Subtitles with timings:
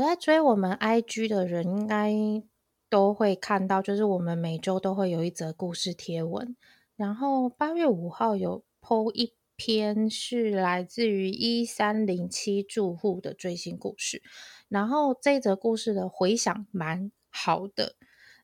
[0.00, 2.12] 有在追我们 IG 的人，应该
[2.88, 6.56] 都会看到，就是我们每周都会有一则故事贴文。
[6.96, 14.22] 然后八月五号有 PO 一篇是来自于一三零七住户的最新故事，
[14.68, 17.94] 然后这则故事的回响蛮好的。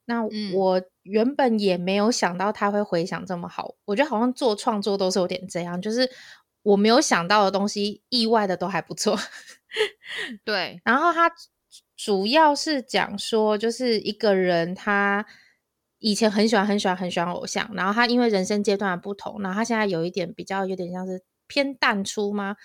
[0.04, 0.22] 那
[0.54, 6.10] 我原本也没有想到他会回响这么好，我觉得好像做创作都是有点这样，就是
[6.62, 9.16] 我没有想到的东西，意外的都还不错。
[10.44, 11.30] 对，然后他
[11.96, 15.24] 主要是讲说，就是一个人他
[15.98, 22.56] 以前很喜欢很喜欢很喜欢偶像，然后他因为人生阶段的不同，然后他现在有一点比较有点像是偏淡出吗？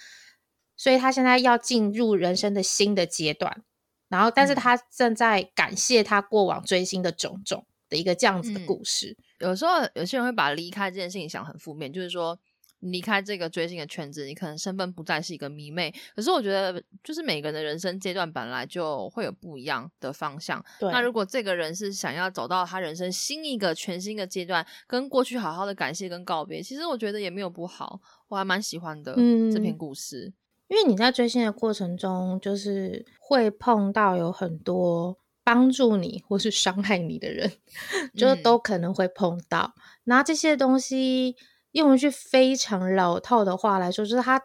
[0.76, 3.64] 所以他现在要进入人生的新的阶段，
[4.10, 9.16] 然后但是他正在感谢他过往追星的种种的一个这样子的故事。
[9.40, 12.38] 有时候有些人会把离开这件事情想很负面，就是说。
[12.82, 15.92] 离开这个追星的圈子，你可能身份不再是一个迷妹。
[16.16, 20.64] 可是我觉得，就是每个人的人生阶段本来就会有不一样的方向。
[20.82, 28.00] 那如果这个人是想要走到他人生新一个全新的阶段，跟过去好好的感谢跟告别，其实我觉得也没有不好。
[28.28, 29.16] 我还蛮喜欢的
[29.52, 30.32] 这篇故事，
[30.68, 37.52] 因为你在追星的过程中，就是会碰到有很多帮助你或是伤害你的人，
[38.16, 39.74] 就都可能会碰到。
[40.04, 41.36] 那这些东西。
[41.78, 44.42] 用一句非常老套的话来说，就是它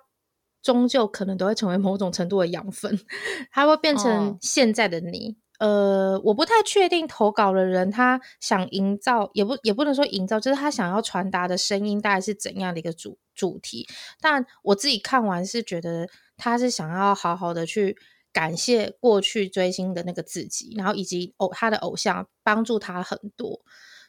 [0.62, 2.96] 终究可能都会成为某种程度的养分，
[3.50, 5.36] 它会变成现在的你。
[5.58, 13.86] 呃，我不太确定投稿的人他想营造，也不也不能说营造，就是他想要传达的声音大概是怎样的一个主主题。
[14.20, 17.96] 但我自己看完是觉得他是想要好好的去
[18.32, 23.60] 感谢过去追星的那个自己，然后以及偶他的偶像帮助他很多，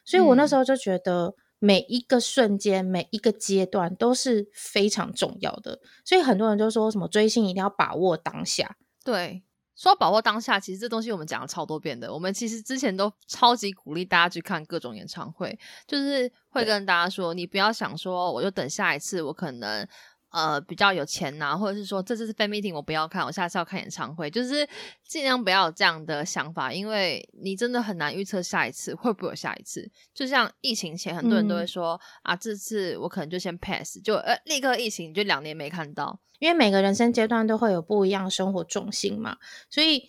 [0.04, 1.34] 所以我那时候就觉得。
[1.58, 8.76] 每一个瞬间，每一个阶段都是非常重要的，所以很多人就说什么追星一定要把握当下。
[9.02, 9.42] 对，
[9.76, 12.12] 说把握当下，其实这东西我们讲了超多遍的。
[12.12, 19.86] 我们其实之前都超级鼓励大家去看各种演唱会，就是会跟大家说，你不要想说我就等下一次，我可能。
[20.34, 24.68] 呃，比较有钱呐，或者是说这次是 fan meeting，我不要看，我下次要看演唱会，就是
[25.06, 29.88] 尽量不要有这样的想法，因为你真的很难预测下一次会不会有下一次。
[30.12, 39.36] 就像疫情前，很多人都会说啊，这次我可能就先 pass，就呃立刻疫情就两年没看到，因为每个人生阶段都会有不一样的生活重心嘛，
[39.70, 40.02] 所以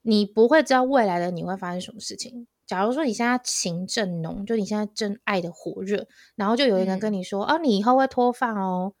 [0.00, 2.48] 你不会知道未来的你会发生什么事情。
[2.66, 8.94] 假如说你现在情正浓，就你现在真爱的火热，然后就有一个人跟你说哦，你以后会脱发哦。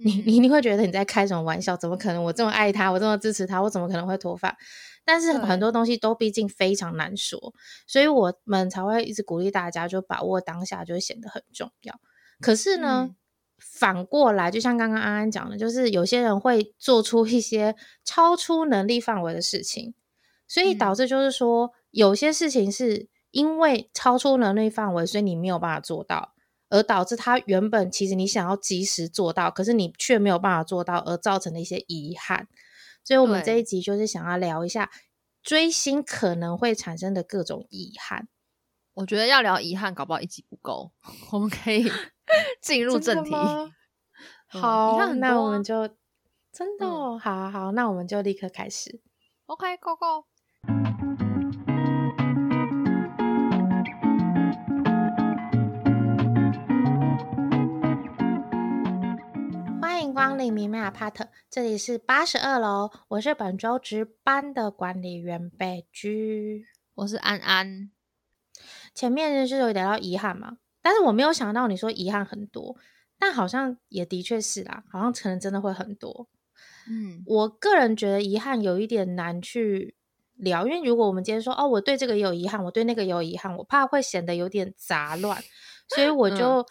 [0.00, 1.76] 你你一定会觉得你在开什么玩笑？
[1.76, 2.22] 怎么可能？
[2.22, 4.56] 我这么爱他，我这么支持他，我怎么可能会脱发？
[5.04, 7.52] 但是很多东西都毕竟非常难说，
[7.86, 12.00] 所以我们才会一直鼓励大家，就把握当下，就会显得很重要。
[12.40, 13.10] 可是呢，
[13.58, 19.94] 反过来，就像刚刚安安讲的，就是有些人会做出一些超出能力范围的事情，
[20.46, 26.34] 所以导致就是说，有些事情是因为超出能力范围，所以你没有办法做到。
[26.70, 32.46] 而导致他原本其实你想要及时做到，可是你却没有办法做到，而造成的一些遗憾。
[33.04, 34.90] 所以，我们这一集就是想要聊一下
[35.42, 38.28] 追星可能会产生的各种遗憾。
[38.94, 40.92] 我觉得要聊遗憾，搞不好一集不够，
[41.32, 41.90] 我们可以
[42.60, 43.30] 进入正题。
[44.48, 45.88] 好，那我们就
[46.52, 49.00] 真的好好好，那我们就立刻开始。
[49.46, 50.26] OK，Go Go。
[60.18, 67.88] 光临明媚 apart，这里是八十二楼，我是本周值班的管理员北居，我是安安。
[68.92, 72.76] 前面是有聊到遗憾嘛，但是我没有想到你说遗憾很多，
[73.16, 76.28] 但好像也的确是啦，好像可能真的会很多。
[76.90, 79.94] 嗯，我个人觉得遗憾有一点难去
[80.34, 85.40] 聊，因为如果我们今天说哦，我对这个有遗憾，我对那个有遗憾，我怕会显得有点杂乱，
[85.94, 86.66] 所以我就。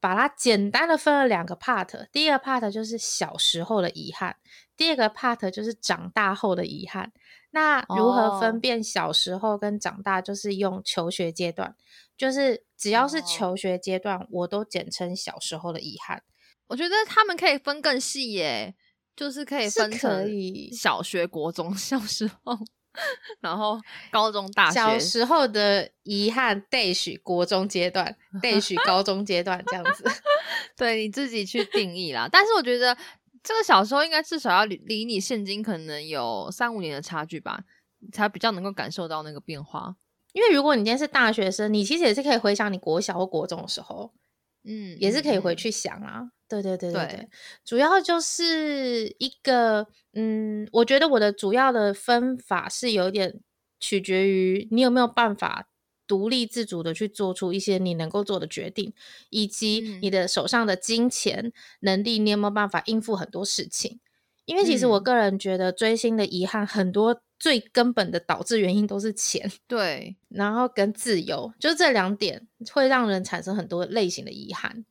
[0.00, 4.36] 把它简单的分了两个 part，第一个 part 就是小时候的遗憾，
[4.76, 7.12] 第二个 part 就是长大后的遗憾。
[7.50, 10.20] 那如何分辨小时候跟长大？
[10.20, 11.74] 就是用求学阶段，
[12.16, 16.22] 就是只要是求学阶段，我都简称小时候的遗憾。
[16.66, 18.74] 我觉得他们可以分更细耶，
[19.16, 20.30] 就是可以分成
[20.72, 22.58] 小学、国中、小时候。
[23.40, 23.78] 然后
[24.10, 30.04] 高中、大学小时候的遗憾，dash 国中阶段，dash 高中阶段这样子，
[30.76, 32.28] 对你自己去定义啦。
[32.30, 32.96] 但是我觉得
[33.42, 37.60] 这个小时候应该至少要离离你现今可能有三五年的差距吧，
[38.12, 39.94] 才比较能够感受到那个变化。
[40.32, 44.12] 因为如果你今天是大学生，你其实也是可以回想你国小或国中的时候，
[44.64, 45.56] 嗯，也是可以回嗯。
[45.56, 46.30] 去想啊。
[46.48, 47.28] 对对对对对，对，
[47.62, 53.40] 主要就是一个，嗯，我觉得我的主要的分法是有点
[53.78, 55.68] 取决于你有没有办法
[56.06, 58.94] 独立自主的去做出一些你能够做的决定，
[59.28, 64.00] 以及你嗯的手上的金钱能力，你有没有办法应付很多事情。
[64.48, 74.86] 因为其实我嗯，个人觉得追星的遗憾很多，最根本的导致原因都是钱，对，然后跟自由，就这两点会让人产生很多类型的遗憾。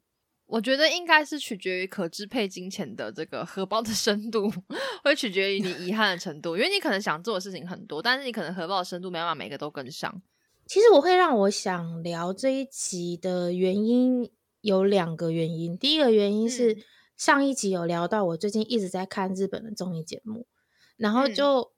[0.46, 4.48] 我觉得应该是取决于可支配金钱的这个荷包的深度，
[5.04, 6.56] 会取决于你遗憾的程度。
[6.56, 10.22] 因为你可能想做的事情很多，但是你可能荷包的深度没办法每个都跟上。
[10.68, 14.30] 其实我会让我想聊这一集的原因
[14.62, 15.76] 有两个原因。
[15.78, 16.84] 第一个原因是嗯
[17.18, 20.48] 上一集有聊到，我最近一直在看日本的综艺节目，
[20.96, 21.34] 然后嗯。
[21.34, 21.74] 就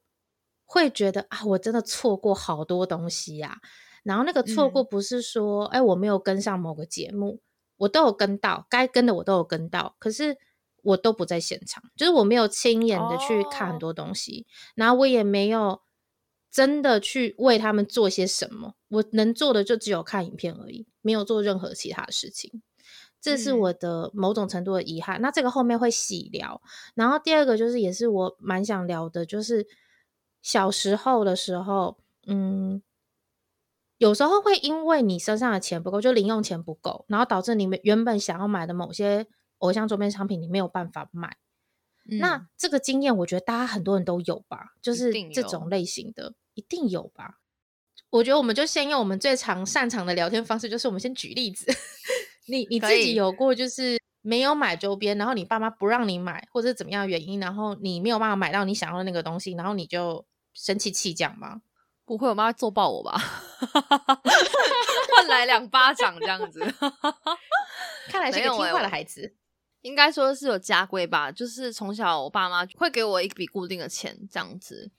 [0.66, 3.60] 会觉得啊，我真的错过好多东西呀、
[4.04, 4.88] 然后那个错过嗯。
[4.92, 7.42] 不是说，哎、我没有跟上某个节目，
[7.78, 10.38] 我都有跟到，该跟的我都有跟到，可是
[10.84, 14.46] 我都不在现场，就是我没有亲眼的去看很哦，多东西，
[14.76, 15.82] 然后我也没有
[16.52, 22.62] 真的去为他们做些什么，我能做的就只有看影片而已，没有做任何其他的事情。
[23.22, 25.22] 这是我嗯的某种程度的遗憾。
[25.22, 26.62] 那这个后面会细聊。
[26.96, 29.68] 然后第二个就是，也是我蛮想聊的，就是
[30.42, 32.82] 小时候的时候，嗯，
[33.98, 39.28] 有时候会因为你身上的钱不够，就零用钱不够，然后导致你们原本想要买的某些
[39.58, 41.38] 偶像周边商品，你没有办法买。
[42.04, 45.14] 那嗯，这个经验，我觉得大家很多人都有吧，就是。
[45.32, 47.40] 这种类型的，一定有吧。
[48.10, 51.72] 我觉得我们就先用我们最常擅长的聊天方式，就是我们先举例子。
[52.50, 61.62] 你你自己，有过就是没有买周边，然后你爸妈不让你买，或者是怎么样的原因，然后你没有办法买到你想要的那个东西，然后你就生气气这样吗？
[62.06, 63.16] 不会，我妈会揍爆我吧？
[65.16, 66.60] 换来两巴掌这样子。
[68.10, 69.36] 看来是个听话的孩子。
[69.82, 74.92] 应该说是有家规吧，就是从小我爸妈会给我一笔固定的钱，这样子。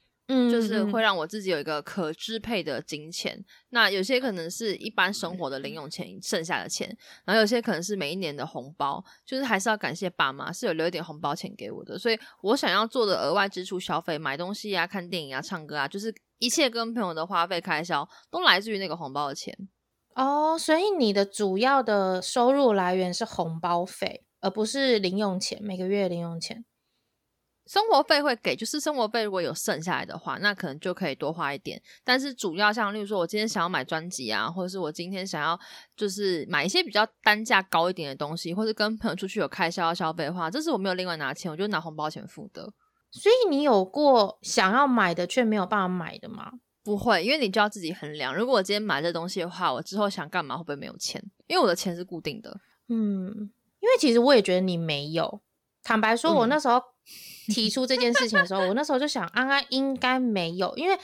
[0.50, 3.44] 就是嗯嗯会让我自己有一个可支配的金钱。
[3.70, 6.88] 那有些可能是一般生活的零用钱剩下的钱，
[7.24, 11.98] 然后有些可能是每一年的红包，就是还是要感谢爸妈是有留一点红包钱给我的。
[11.98, 19.56] 所以我想要做的额外支出消费，买东西啊、看电影啊、唱歌啊，就是一切跟朋友的花费开销都来自于那个红包的钱。
[20.14, 26.64] 哦，所以你的主要的收入来源是红包费，而不是零用钱，每个月零用钱。
[27.70, 31.80] 生活费会给，就是生活费如果有剩下来的话，那可能就可以多花一点。
[32.02, 35.56] 但是主要像，例如说我今天想要买专辑啊，或者是我今天想要
[35.96, 42.72] 就是买一些比较单价高一点的东西，或者跟朋友出去有开销要消费的话，这是我没有另外拿钱，我就拿红包钱付的。
[43.12, 46.50] 所以你有过想要买的却没有办法买的吗？
[46.82, 48.34] 不会，因为你就要自己衡量。
[48.34, 51.22] 如果我今天买这东西的话，我之后想干嘛会不会没有钱？
[51.46, 52.50] 因为我的钱是固定的。
[52.88, 53.28] 嗯，
[53.78, 55.40] 因为其实我也觉得你没有。
[55.82, 56.82] 坦白说，我那嗯时候
[57.46, 60.98] 提出这件事情的时候，我那时候就想，安安应该没有，因为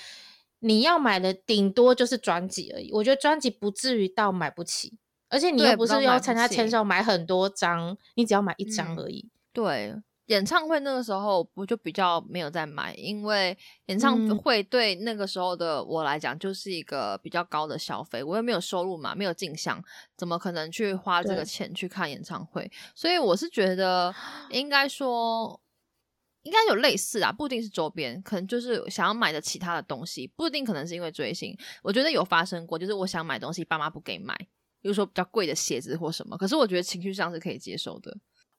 [0.61, 2.93] 你要买的顶多就是专辑而已。
[2.93, 6.69] 我觉得专辑不至于到买不起，而且你又，不是要参加签。
[6.70, 9.28] 售买很多张，你只要买一张嗯，而已。
[9.52, 9.94] 对，
[10.26, 13.56] 演唱会那个时候我就比较没有在买，因为
[13.87, 19.82] 演唱嗯会对那个时候的我来讲就是一个比较高的消费，我又没有收入嘛，没有进项，
[20.17, 22.70] 怎么可能去花这个，钱去看演唱会？
[22.94, 24.14] 所以我是觉得
[24.50, 25.61] 应该说。
[26.43, 31.52] 应该有类似啊，不一定是周边，可能就是想要买的其他的东西，不一定可能是因为追星。
[31.83, 34.33] 我觉得有发生过，就是我想买东西，爸妈不给买，
[34.80, 38.16] 比如说比较贵的鞋子或什么，可是我觉得情绪上是可以接受的。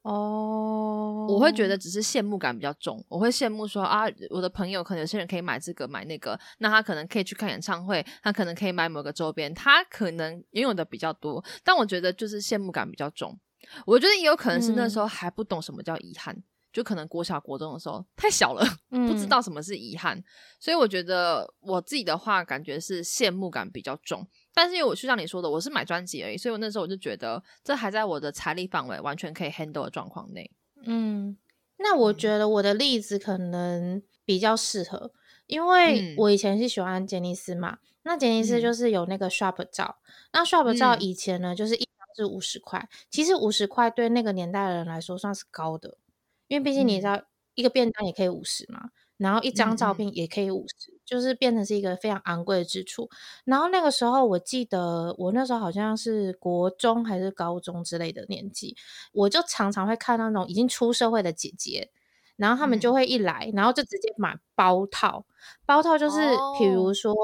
[0.09, 13.37] 我会觉哦，得只是羡慕感比较重，我会羡慕说啊，我的朋友可能有些人可以买这个买那个，那他可能可以去看演唱会，他可能可以买某个周边，他可能拥有的比较多，但我觉得就是羡慕感比较重。
[13.85, 20.23] 我觉得也有可能是那时嗯候还不懂什么叫遗憾，就可能国小国中的时候太小了， 不知嗯道什么是遗憾，
[20.59, 24.25] 所以我觉得我自己的话，感觉是羡慕感比较重。
[24.57, 30.49] 但是因为我就像你说的，我是买专辑而已，所以我那时候我就觉得这还在我的财力范围，完全可以 handle 的状况内。
[30.83, 31.37] 嗯，
[31.77, 32.17] 那我嗯。
[32.17, 35.11] 觉得我的例子可能比较适合，
[35.45, 36.15] 因为嗯。
[36.15, 38.73] 我以前是喜欢杰尼斯嘛，那杰尼斯就嗯。
[38.73, 39.97] 是有那个 shop 照，
[40.33, 40.97] 那 shop 照嗯。
[40.97, 45.99] 以前呢就是一张是五十块，其实五十块对那个年代的人来说算是高的，
[46.47, 47.05] 因为毕竟你知嗯。
[47.05, 47.21] 道
[47.53, 53.09] 一个便当也可以五十嘛，然后一张照片也可以五十，就是变成是一个非常昂贵的支出。
[53.45, 58.75] 然后那个时候我记得我那时候好像是国中还是高中之类的年纪，
[59.13, 61.89] 我就常常会看到那种已经出社会的姐姐，
[62.35, 65.25] 然后他们就嗯会一来，然后就直接买包套，
[65.65, 66.17] 包套就是
[66.59, 67.15] 比如哦说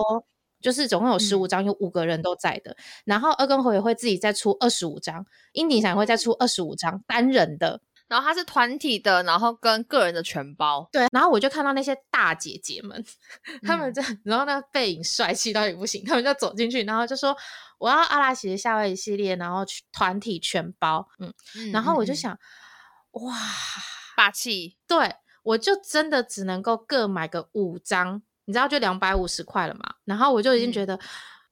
[0.61, 2.77] 就是总共有十五张，有五个人都在的。
[3.03, 7.81] 然后二跟火也会自己再出二十五张，樱井翔会再出二十五张单人的。
[8.13, 10.87] 然后它是团体的，然后跟个人的全包。
[10.91, 13.03] 对，然后我就看到那些大姐姐们，
[13.63, 17.35] 他们在，然后那个背影帅气到也不行，他们就走进去，然后就说
[17.79, 21.07] 我要阿拉西的夏威夷系列，然后团体全包。
[21.17, 21.33] 嗯，
[21.71, 22.37] 然后我就想，
[23.13, 23.35] 哇，
[24.15, 24.77] 霸气！
[24.87, 29.95] 对，我就真的只能够各买个五张，你知道，就两百五十块了嘛。
[30.05, 30.99] 然后我就已经觉得，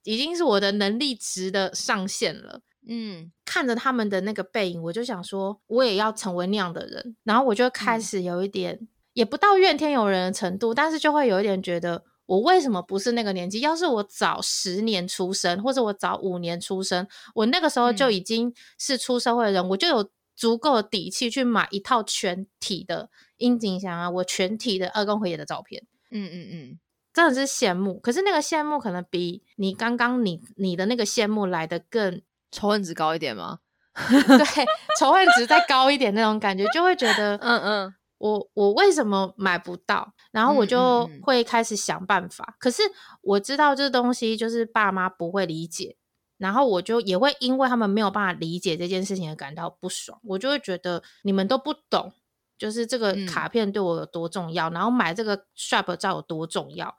[0.04, 2.62] 已经是我的能力值的上限了。
[2.88, 7.16] 嗯，看着他们的那个背影，我就想说，我也要成为那样的人。
[7.24, 13.60] 然后我就开始有一点，也不到怨天尤人的程度，但是就会有一点觉得，我为什么不是那个年纪？
[13.60, 25.84] 要是我早十年出生，或者我早五年出生，我那个时候就已经是出社会的人，我就有足够的底气去买一套全体的樱井翔啊，我全体的二宫和也的照片。
[26.10, 26.80] 嗯嗯嗯，
[27.14, 28.00] 真的是羡慕。
[28.00, 32.20] 可是那个羡慕可能比你刚刚你你的那个羡慕来的更。
[32.52, 33.60] 仇恨值高一点吗？
[33.94, 34.66] 对，
[34.98, 40.14] 仇恨值再高一点那种感觉，就会觉得，嗯嗯，我我为什么买不到？
[40.32, 42.56] 然后我就会开始想办法。
[42.58, 42.84] 可是
[43.22, 45.98] 我知道这东西就是爸妈不会理解，
[46.38, 50.18] 然后我就也会因为他们没有办法理解这件事情而感到不爽。
[50.24, 52.14] 我就会觉得你们都不懂，
[52.58, 56.96] 就是这个卡片对我有多重要，然后买这个 shop 照有多重要。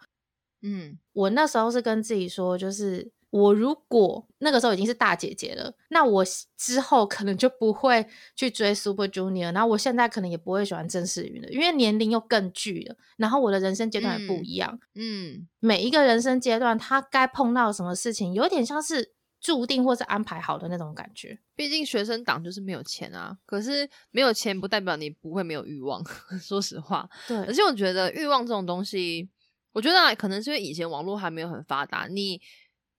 [0.61, 3.12] 嗯，我那时候是跟自己说，就是。
[3.32, 6.22] 我如果那个时候已经是大姐姐了，那我
[6.58, 14.78] 之后可能就不会去追 Super Junior，然后我现在可能也不会喜欢郑世云了，因为年龄又更巨了，然后我的人生阶段也不一样。
[14.96, 21.38] 嗯，每一个人生阶段，他该碰到什么事情，有点像是注定或是安排好的那种感觉。
[21.56, 26.04] 毕竟学生党就是没有钱啊，可是没有钱不代表你不会没有欲望。
[26.38, 29.30] 说实话，对，而且我觉得欲望这种东西，
[29.72, 32.38] 我觉得可能是因为以前网络还没有很发达，你。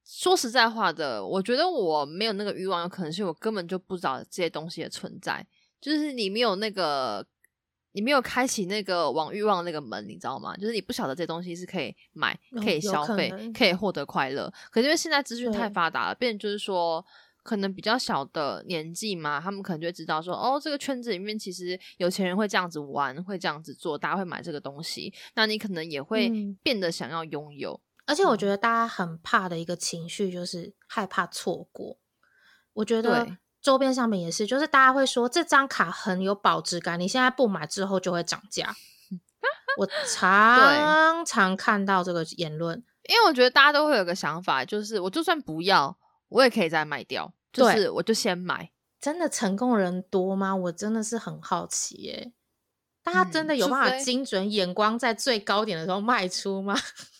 [0.05, 5.45] 说实在话的，我觉得我没有那个欲望，有可能是我根本就不知道这些东西的存在。
[5.79, 7.25] 就是你没有那个，
[7.93, 10.55] 你没有开启那个往欲望那个门，你知道吗？
[10.57, 14.51] 就是你不晓得这些东西是可以买、可以消费、可以获得快乐。
[14.71, 17.05] 可是因为现在资讯太发达了，变就是说，
[17.43, 26.31] 可能比较小的年纪嘛，他们可能就会知道说，哦，这个圈子里面其实有钱人会这样子玩，会这样子做，大家会买这个东西，那你可能也会
[26.61, 27.79] 变得想要拥有。
[28.05, 31.97] 而且我觉得大家很怕的一个情绪就是害怕错过。
[32.73, 38.75] 我觉得周边商品也是，就是大家会说这张卡很有保值感，你现在不买之后就会涨价。
[39.77, 42.77] 我常常看到这个言论，
[43.09, 45.97] 因为我觉得大家都会有个想法，就是我就算不要，
[46.29, 48.71] 我也可以再卖掉，就是我就先买。
[48.99, 50.55] 真的成功人多吗？
[50.55, 52.33] 我真的是很好奇耶。
[53.03, 56.73] 大家真的有办法精准眼光在最高点的时候卖出吗？
[56.73, 57.12] 嗯，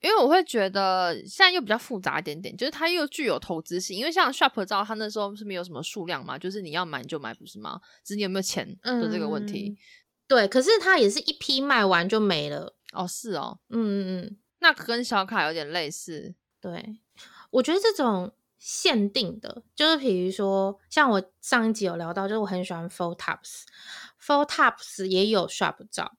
[0.00, 3.96] 因为我会觉得现在又比较复杂一点点，就是它又具有投资性。
[3.96, 7.80] 因为像 Shop 照，它那时候是没有什么数量嘛，就是你要买你就买，不是吗？
[8.04, 9.78] 只是你有没有钱的这个问题。
[10.26, 12.74] 对，可是它也是一批卖完就没了。
[12.92, 16.34] 哦，是哦，嗯嗯嗯，那跟小卡有点类似。
[16.60, 16.96] 对，
[17.50, 26.12] 我觉得这种限定的，就是比如说像我上一集有聊到，就是我很喜欢 Full Tops，Full Tops 也有 Shop 照。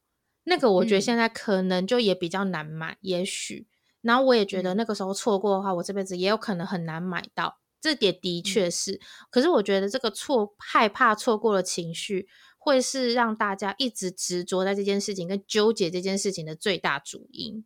[0.45, 3.65] 那个我觉得现在可能就也比较难买，也许，
[4.01, 8.99] 然后我也觉得那个时候错过的话，我这辈子也有可能很难买到，这点的确是。
[9.29, 17.63] 可是我觉得这个错害怕错过的情绪，会是让大家一直执着在这件事情跟纠结这件事情的最大主因，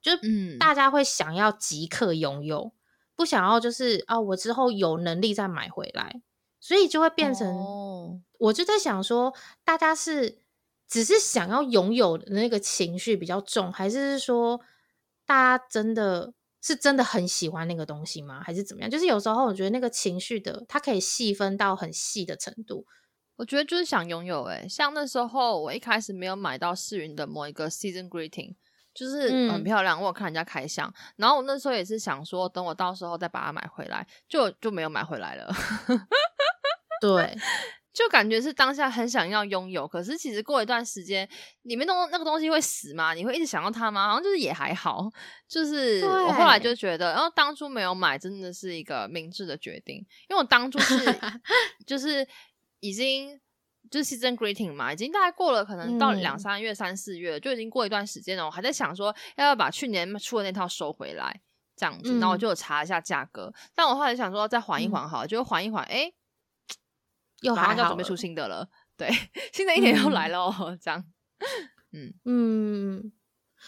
[0.00, 2.72] 就嗯，大家会想要即刻拥有，
[3.14, 6.22] 不想要就是啊，我之后有能力再买回来，
[6.58, 10.43] 所以就会变成，我就在想说，大家是。
[10.88, 14.60] 只是想要拥有的那个情绪比较重，还是说
[15.26, 18.42] 大家真的是真的很喜欢那个东西吗？
[18.44, 18.90] 还是怎么样？
[18.90, 22.86] 就是有时候我觉得那个情绪的，它可以细分到很细的程度。
[23.36, 28.54] 我觉得就是想拥有，诶像那时候我一开始没有买到世云的某一个 season greeting，
[28.94, 35.52] 就是很漂亮，我有看人家开箱，然后我那时候也是想说，等我到时候再把它买回来，就就没有买回来了。
[37.02, 37.36] 对。
[37.94, 41.26] 就感觉是当下很想要拥有，可是其实过一段时间，
[41.62, 43.14] 里面东那个东西会死吗？
[43.14, 44.08] 你会一直想要它吗？
[44.08, 45.08] 好像就是也还好。
[45.46, 50.96] 就是我后来就觉得，然后当初没有买真的是一个明智的决定，因为我当初是
[51.86, 52.26] 就是
[52.80, 53.40] 已经
[53.88, 58.44] 就是 season greeting 嘛，已经大概过了可能到两三月、三四月就已经过一段时间了。
[58.44, 61.40] 我还在想说要不要把去年出的那套收回来
[61.76, 66.12] 这样子，然后我就查一下价格，但我后来想说再缓一缓好，就缓一缓，哎。
[67.52, 69.10] 马上就要准备出新的了，对，
[69.52, 71.04] 新的一年又来了哦，这样，
[71.92, 72.14] 嗯。
[72.24, 73.12] 嗯，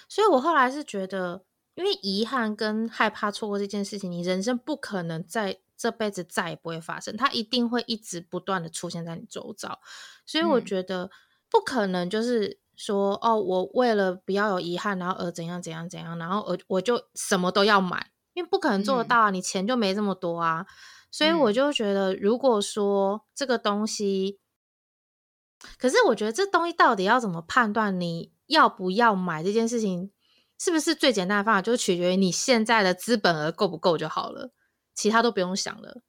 [0.08, 9.78] 所以我后来是觉得，因为遗憾跟害怕错过这件事情，你人生不可能在这辈子再也不会发生，它一定会一直不断的出现在你周遭，
[10.24, 11.10] 所以我觉得
[11.50, 20.66] 不可能就是说哦，我为了不要有遗憾，然后而怎样怎样怎样，然后我我就什么都要买，因为不可能做得到啊，你钱就没这么多啊，
[21.16, 24.38] 所以我就觉得，如果说这个东西，
[25.78, 30.10] 可是我觉得这东西到底要怎么判断你要不要买这件事情？
[30.58, 34.52] 是不是最简单的方法就是取决于你现在的资本额够不够就好了，
[34.94, 36.02] 其他都不用想了。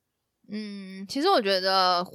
[0.49, 2.05] 嗯，其实我觉得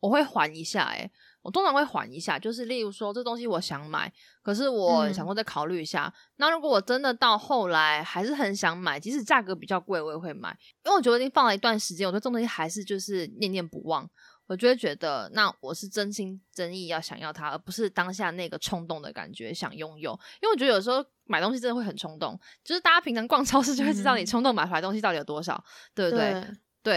[0.00, 6.12] 我会缓一下，诶我通常会缓一下，就是例如说这东西我想买，可是我想过再考虑一下。
[6.36, 14.08] 那如果我真的到后来还是很想买，即使价格比较贵，我也会买，因为我觉得已经放了一段时间，我对这东西还是就是念念不忘。
[14.46, 20.18] 我就会觉得，那我是真心真意要想要它，而不是当下那个冲动的感觉想拥有。
[20.40, 25.62] 因为我觉得有时候买东西真的会很冲动，就是大家平常逛超市就会知道你冲动买回来东西到底有多少，
[25.94, 26.32] 对不对？
[26.32, 26.50] 对，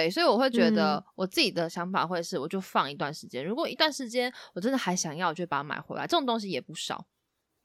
[0.10, 3.46] 所以我会觉得我自己的想法会是，我就放一段时间。
[3.46, 6.04] 如果一段时间我真的还想要，我就把它买回来。
[6.08, 7.06] 这种东西也不少，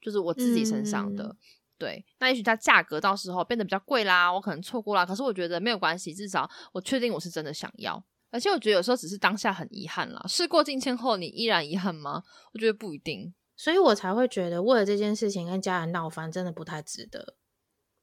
[0.01, 1.35] 就是我自己身上的。
[1.77, 5.05] 对，那也许它价格到时候变得比较贵啦，我可能错过啦。
[5.05, 8.03] 可是我觉得没有关系，至少我确定我是真的想要。
[8.29, 12.23] 而且我觉得有时候只是当下很遗憾啦，事过境迁后你依然遗憾吗？
[12.53, 17.35] 我觉得不一定，所以我才会觉得为了这件事情跟家人闹翻真的不太值得。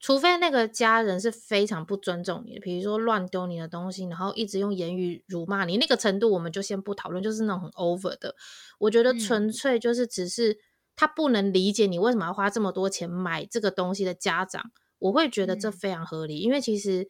[0.05, 8.37] 除非那个家人是非常不尊重你的，比如说乱丢你的东西，然后一直用言语辱骂你，那个程度我们就先不讨论，就是那种很 over 的。
[8.81, 10.59] 我觉得纯粹就是只是
[10.95, 17.09] 他不能理解你为什么要花这么多钱买这个东西的家长，我会觉得这非常合理，因为其实。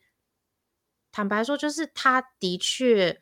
[1.11, 3.21] 坦白说，就是他的确，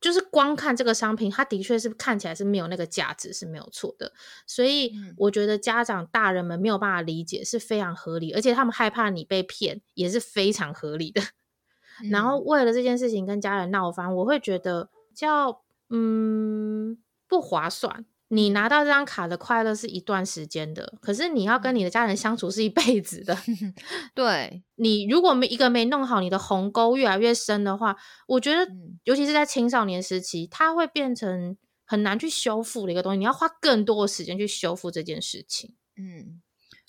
[0.00, 4.12] 就是光看这个商品，它的确是看起来是没有那个价值，是没有错的。
[4.46, 11.20] 所以我觉得家长大人们没有办法理解是非常合理，而且他们害怕你被骗也是非常合理的。
[12.10, 16.96] 然后为了这件事情跟家人闹翻，我会觉得叫嗯
[17.28, 18.06] 不划算。
[18.32, 23.36] 你拿到这张卡的快乐是一段时间的，可是你要跟你的家人相处是一辈子的。
[24.14, 27.96] 对你如果没一个没弄好，你的鸿沟越来越深的话，
[28.28, 28.70] 我觉得
[29.02, 33.18] 尤其是在青少年时期，它会变成很难去修复的一个东西。
[33.18, 35.74] 你要花更多的时间去修复这件事情。
[35.96, 36.40] 嗯，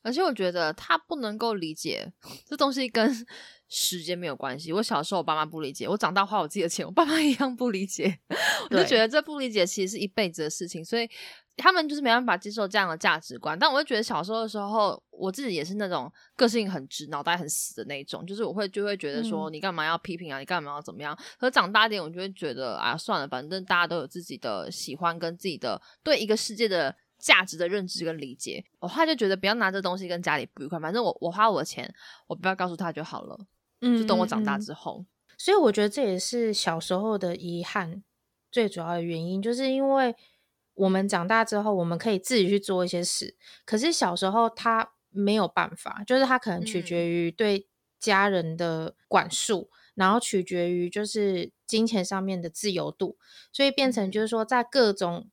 [0.04, 2.14] 而且我觉得他不能够理解
[2.48, 3.26] 这东西跟。
[3.74, 4.74] 时间没有关系。
[4.74, 8.20] 我小时候我爸妈不理解，我长大花我自己的钱，我爸妈一样不理解。
[8.70, 11.10] 我就觉得这不理解其实是一辈子的事情，所以
[11.56, 13.58] 他们就是没办法接受这样的价值观。
[13.58, 21.18] 但我就觉得小时候的时候，我自己也是那种个性很直、脑袋很死的那种，就是我会就会觉得说你干嘛要批评啊，你干嘛要怎么样？
[21.40, 28.62] 可长大点，我就会觉得啊，算了，反正大家都有自己的喜欢跟自己的对一个世界的价值的认知跟理解。
[28.80, 31.94] 我后来就觉得不要拿这东西跟家里不愉快，反正我我花我的钱，
[32.28, 33.40] 我不要告诉他就好了。
[33.82, 35.06] 嗯，就等我长大之后，
[35.38, 38.04] 所以我觉得这也是小时候的遗憾
[38.52, 40.16] 最主要的原因，就是因为
[40.74, 47.68] 我们长大之后，我们可以自己去做一些事，可是小时候他没有办法，就是他可能取决于对
[48.00, 53.18] 家人的管束，然后取决于就是金钱上面的自由度，
[53.52, 55.30] 所以变成就是说在各种。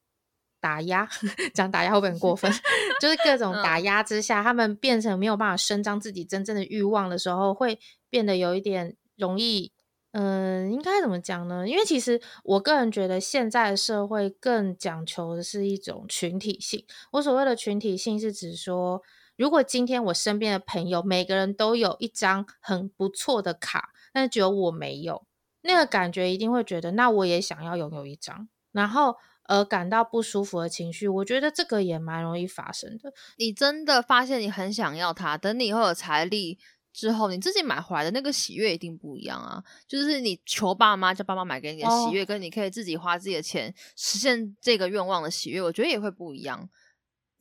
[0.60, 1.08] 打压，
[1.54, 2.52] 讲打压会不会很过分？
[3.00, 7.78] 就是各种打压之下，他们变成没有办法伸张自己真正的欲望的时候，会
[8.10, 9.72] 变得有一点容易。
[10.12, 11.68] 嗯，应该怎么讲呢？
[11.68, 16.84] 因为其实我个人觉得，现在的社会更讲求的是一种群体性。
[17.12, 19.02] 我所谓的群体性，是指说，
[19.36, 25.26] 如果今天我身边的朋友每个人都有一张很不错的卡，但是只有我没有，
[25.60, 29.16] 那个感觉一定会觉得，那我也想要拥有一张，然后。
[29.50, 33.14] 而感到不舒服的情绪，我觉得这个也蛮容易发生的。
[33.38, 36.58] 你真的发现你很想要它，等你以后有财力
[36.98, 39.62] 之后，你自己买回来的那个喜悦一定不一样啊！
[39.86, 46.68] 就是你求爸妈叫爸妈买给你的喜悦，跟你可以自己花自己的钱实现这个愿望的喜悦，我觉得也会不一样。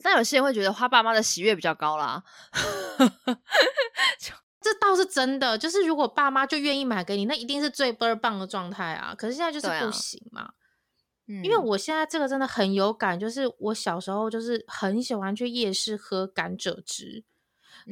[0.03, 2.23] 但有些人会觉得花爸妈的喜悦比较高啦，
[4.61, 5.57] 这倒是真的。
[5.57, 9.15] 就是如果爸妈就愿意买给你，那一定是最倍儿棒的状态啊！
[9.17, 10.53] 可是现在就是不行嘛。
[11.43, 17.23] 因为我现在这个真的很有感，就是我小时候就是很喜欢去夜市喝甘蔗汁，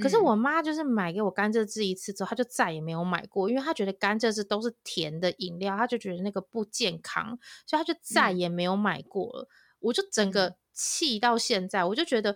[0.02, 9.48] 可是我妈就是买给我甘蔗汁一次之后，她就再也没有买过，因为她觉得甘蔗汁都是甜的饮料，她就觉得那个不健康，所以她就再也没有买过了。
[9.80, 12.36] 我就整个气到现在，我就觉得。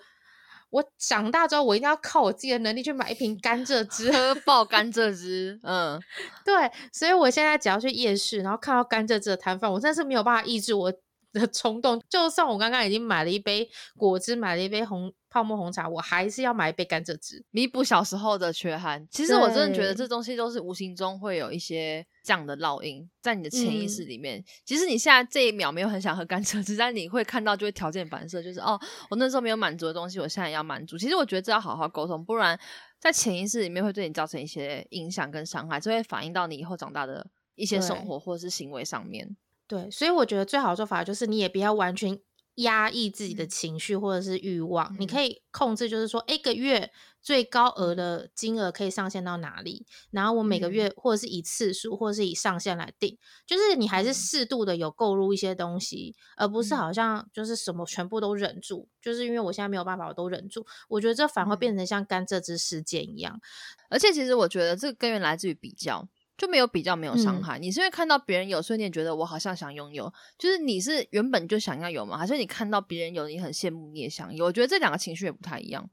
[0.71, 5.59] 我长大之后，我一定要靠我自己的能力去买一瓶甘蔗汁，喝 爆甘蔗汁。
[5.63, 5.99] 嗯，
[6.45, 6.53] 对，
[6.93, 10.93] 所以我现在只要去夜市，然后看到甘蔗汁的摊贩，我真的是没有办法抑制我
[11.31, 12.01] 的冲动。
[12.09, 19.07] 就算我刚刚已经买了一杯果汁，买了一杯红泡沫红茶，我还是要买一杯甘蔗汁，弥补小时候的缺憾。
[19.11, 24.43] 其实我真的觉得这东西都是无形中会有一些这样的烙印在你的潜意识里面。
[24.65, 30.97] 其实你现在这一秒没有很想喝甘蔗汁，但你会看到就会条件反射，就是哦，我那时候没有满足的东西，我现在要满足。
[30.97, 32.59] 其实我觉得这要好好沟通，不然
[32.99, 37.27] 在潜意识里面会对你造成一些影响跟伤害，就会反映到你以后长大的。
[37.55, 39.35] 一些生活或者是行为上面，
[39.69, 42.19] 对，所以我觉得最好的做法就是，你也不要完全
[42.55, 63.39] 压抑自己的情绪或者是欲望，你可以控制，就是说一个月最高额的金额可以上限到哪里，然后我每个月或者是以次数或者是以上限来定，就是你还是适度的有购入一些东西，而不是好像就是什么全部都忍住，就是因为我现在没有办法，我都忍住，我觉得这反而会变成像甘蔗汁事件一样，
[63.87, 66.09] 而且其实我觉得这个根源来自于比较。
[66.39, 67.59] 就没有比较，没有伤害。
[67.59, 72.17] 你是因为看到别人有，所以你也觉得我好像想拥有，就是你是原本就想要有吗？
[72.17, 74.45] 还是你看到别人有，你很羡慕，你也想有？
[74.45, 75.87] 我觉得这两个情绪也不太一样。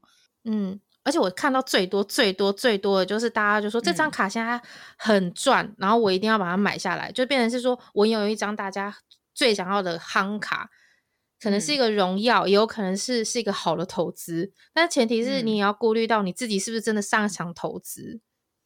[0.45, 4.61] 嗯，而且我看到最多、最多、最多的就是大家就说这张卡现在
[4.97, 8.95] 很赚，然后我一定要把它买下来，就变成是说我拥有一张大家
[9.33, 10.69] 最想要的夯卡，
[11.41, 18.21] 可能是一个荣耀，也有可能是是一个好的投资，但前提是你也要顾虑到你自己是不是真的上想投资。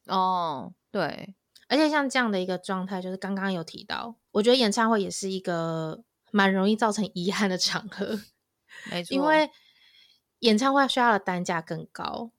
[0.06, 1.34] 哦，对。
[1.72, 8.20] 而且像这样的一个状态，就是刚刚有提到，我觉得演唱会也是一个蛮容易造成遗憾的场合，
[8.92, 9.48] 没错，因为
[10.40, 12.30] 演唱会需要的单价更高，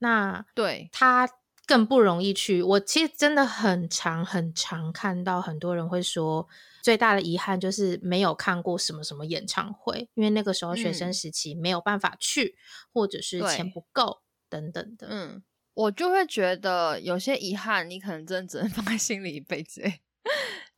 [0.00, 1.26] 那对他
[1.64, 2.62] 更不容易去。
[2.62, 6.46] 我其实真的很常很常看到很多人会说，
[6.82, 12.54] 最大的遗憾就是没有看过什么什么演唱会，因为那个时候学生时期没有办法去，
[12.92, 14.20] 或者是钱不够
[14.50, 15.42] 等等的，嗯。
[15.74, 19.82] 我就会觉得有些遗憾，你可能真的只能 放在心里一辈子。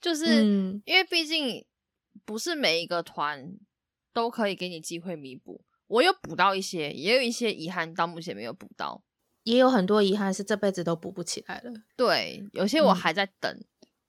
[0.00, 0.42] 就是
[0.84, 1.64] 因为毕竟
[2.24, 3.54] 不是每一个团
[4.12, 5.62] 都可以给你机会弥补。
[5.86, 9.02] 我有补到一些，也有一些遗憾到目前没有补到，
[9.42, 11.72] 也有很多遗憾是这辈子都补不起来了。
[11.96, 13.64] 对，有些我还在等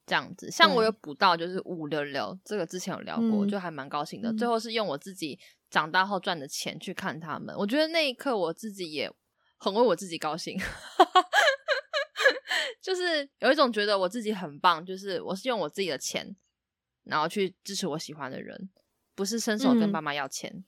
[0.06, 0.50] 这样子。
[0.50, 4.34] 像我有补到，就是五六六，这个之前有聊过，就还蛮高兴的。
[4.34, 5.38] 最后是用我自己
[5.69, 9.12] 长大后赚的钱去看他们，我觉得那一刻我自己也。
[9.58, 10.58] 很为我自己高兴，
[12.82, 16.36] 就是有一种觉得我自己很棒，就是我是用我自己的钱，
[17.04, 18.70] 然后去支持我喜欢的人，
[19.15, 20.63] 不是伸手跟爸妈要钱，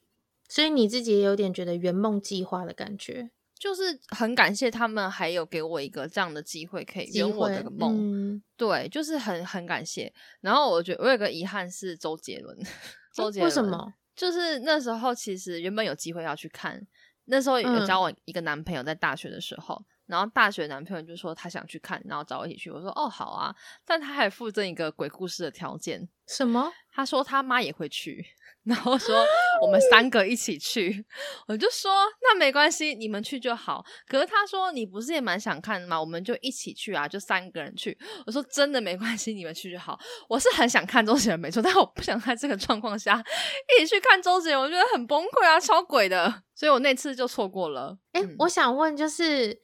[0.48, 10.12] 所以你自己也有点觉得圆梦计划的感觉，就是很感谢他们还有给我一个这样的机会，可以圆我的梦，对，就是很很感谢。
[10.42, 12.58] 然后我觉得我有个遗憾是周杰伦，
[13.14, 13.94] 周杰伦为什么？
[14.16, 16.86] 就是那时候其实原本有机会要去看。
[17.30, 22.72] 那时候有交我一个男朋友，在大学的时候，然后大学男朋友就说他想去看，然后找我一起去。
[22.72, 26.10] 我说哦好啊，但他还附赠一个鬼故事的条件。
[26.28, 26.72] 什么？
[26.92, 28.26] 他说他妈也会去。
[28.66, 29.26] 然后说
[29.64, 31.04] 我们三个一起去，
[31.48, 31.92] 我就说
[32.22, 33.84] 那没关系，你们去就好。
[34.06, 36.00] 可是他说你不是也蛮想看吗？
[36.00, 37.98] 我们就一起去啊，就三个人去。
[38.28, 39.98] 我说真的没关系，你们去就好。
[40.28, 43.24] 我是很想看周杰伦没错，但我不想在这个状况下
[43.80, 46.44] 一起去看周杰伦，我觉得很崩溃啊，超鬼的。
[46.54, 47.98] 所以我那次就错过了。
[48.12, 49.58] 哎，我想问，就是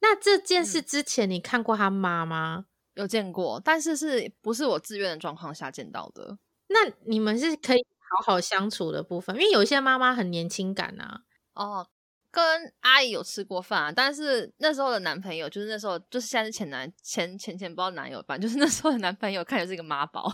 [0.00, 2.66] 那这件事之前你看过他妈吗？
[2.94, 6.38] 有见过，但是是不是我自愿的状况下见到的？
[6.68, 7.84] 那你们是可以。
[8.12, 11.20] 好好相处的部分，因为有些妈妈很年轻感呐。
[11.54, 11.86] 哦。
[12.32, 20.32] 跟阿姨有吃过饭啊，但是那时候的男朋友就是那时候就是现在是前男前前前不知道男友吧， 就是那时候的男朋友看起来是一个妈宝，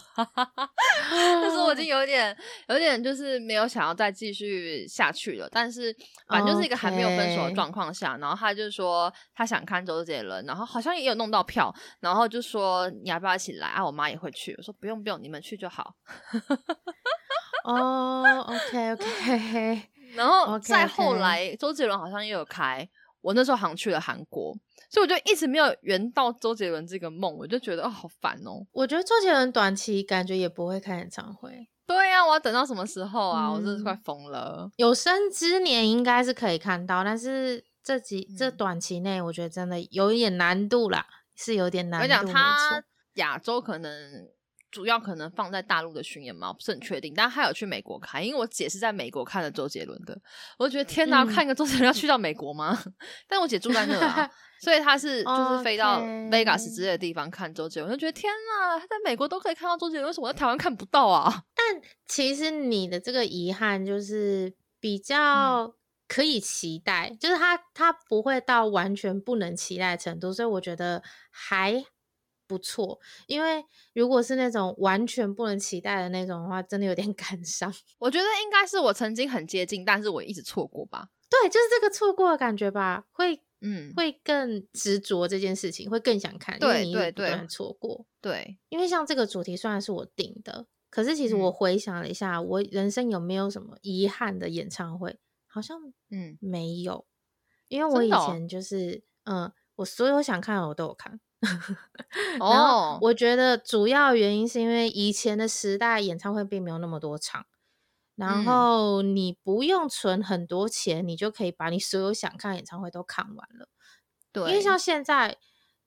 [1.10, 2.36] 那时候我已经有点
[2.68, 5.94] 有点就是没有想要再继续下去了，但是
[6.28, 13.84] 反正就是一个还没有分手的状况下，然后他就说他想看周杰伦，然后好像也有弄到票，然后就说你要不要一起来啊？
[13.84, 15.94] 我妈也会去，我说不用不用，你们去就好。
[17.64, 19.95] 哦，OK OK。
[20.16, 22.88] 然后再后来，周杰伦好像也有开。
[23.20, 24.56] 我那时候好像去了韩国，
[24.88, 27.36] 所以我就一直没有圆到周杰伦这个梦。
[27.36, 28.64] 我就觉得哦，好烦哦。
[28.70, 31.68] 我觉得周杰伦短期感觉也不会开演唱会。
[31.88, 33.50] 对呀，我要等到什么时候啊？
[33.50, 34.70] 我真的是快疯了。
[34.76, 42.04] 有生之年应该是可以看到，但是这几这短期内，我觉得真的有一点难度啦，是有点难度。
[42.04, 44.28] 我讲他亚洲可能。
[44.70, 47.14] 主要可能放在大陆的巡演嘛，不是很确定。
[47.16, 50.18] 但他有去美国看，因为我姐是在美国看的周杰伦的，
[50.58, 52.78] 我就觉得天哪，看一个周杰伦要去到美国吗？
[53.28, 61.42] 但我姐住在那啊， 所以她是就是飞到 Vegas 之类的地方看周杰伦，我就觉得天哪，他在美国都可以看到周杰伦，为什么在台湾看不到啊？
[61.54, 65.72] 但其实你的这个遗憾就是比较
[66.08, 71.84] 可以期待，就是他他不会到完全不能期待程度，所以我觉得还。
[72.46, 77.72] 不错，因为如果是那种完全不能期待的那种的话，真的有点 感伤。
[77.98, 81.08] 我觉得应该是我曾经很接近，但是我一直错过吧。
[81.28, 88.06] 对，就是这个错过的感觉吧，会嗯，会更执着这件事情，会更想看，因为你不断错过。
[88.20, 95.18] 对，因为像这个主题虽然是我定的，可是其实我嗯回想了一下，我人生有没有什么遗憾的演唱会？
[95.48, 95.80] 好像
[96.10, 97.06] 嗯，没有，
[97.68, 101.18] 因为我以前就是，嗯，我所有想看的我都有看。
[102.38, 107.46] 然后哦，我觉得主要原因是因为以前的时代演唱会并没有那么多场，
[108.14, 113.68] 然嗯后你不用存很多钱，你就可以把你所有想看的演唱会都看完了。
[114.32, 115.36] 对，因为像现在，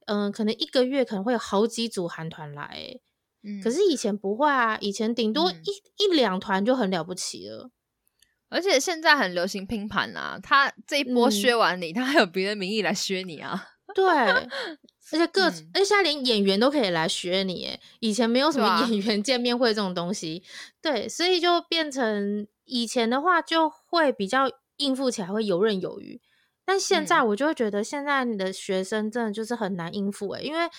[0.06, 3.02] 嗯、可能一个月可能会有好几组韩团来、欸，
[3.44, 7.72] 嗯可是以前不会啊，以前顶多嗯一、一两团就很了不起了。
[8.50, 13.68] 而且现在很流行拼盘啊，他这一波嗯削完你，他还有别的名义来削你啊。
[13.94, 14.04] 对，
[15.12, 15.72] 而且各，嗯。
[15.74, 20.44] 而且现在连演员都可以来学你耶，以前没有什么演员见面会这种东西，
[20.82, 26.22] 对，所以就变成以前的话就会比较应付起来会游刃有余，
[26.66, 27.28] 但现在嗯。
[27.28, 30.70] 我就会觉得现在你的学生真的就是很难应付诶，因为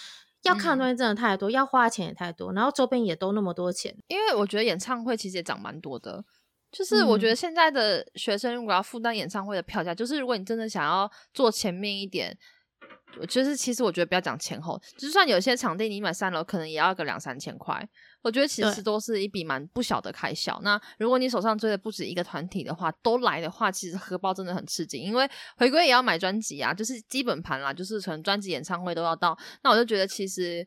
[0.43, 0.87] 要看的嗯。
[0.87, 6.25] 东西真的太多，要花的钱也太多，然后周边也都那么多钱，因为我觉得演唱会其实也涨蛮多的。
[6.73, 7.31] 就是我觉嗯。
[7.31, 12.60] 得现在的学生如果要负担演唱会的票价，就是如果你真的想要坐前面一点，我
[13.29, 17.89] 就是其实我觉得不要讲前后，就算有些场地你买三楼，可能也要个两三千块。
[18.23, 20.61] 我觉得其对实都是一笔蛮不小的开销。
[20.63, 29.39] 那如果你手上追的不止一个团体的话，都来的话，其实荷包真的很吃紧，因为回归也要买专辑啊，就是基本盘啦，就是可能专辑、演唱会都要到。
[29.63, 30.67] 那我就觉得其实。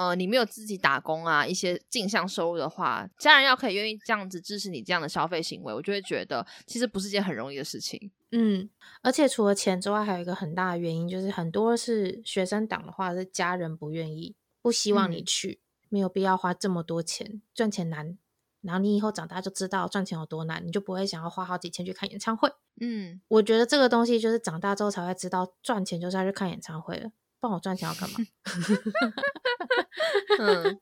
[0.00, 8.10] 呃，你没有自己打工啊，一些进项收入的话，家人要可以愿意这样子支持你这样的消费行为，我就会觉得其实不是件很容易的事情。
[8.30, 8.70] 嗯，
[9.02, 15.60] 而且除了钱之外，还有一个很大的原因就是很多是学生党的话是家人不愿意，不希望你嗯去，
[15.90, 18.16] 没有必要花这么多钱，赚钱难。
[18.62, 22.50] 然后你以后长大就知道赚钱有多难，你就不会想要花好几千去看演唱会。
[22.80, 27.10] 嗯，我觉得这个东西就是长大之后才会知道，赚钱就是要去看演唱会了。
[27.40, 28.18] 不然我赚钱要干嘛？
[30.38, 30.78] 嗯，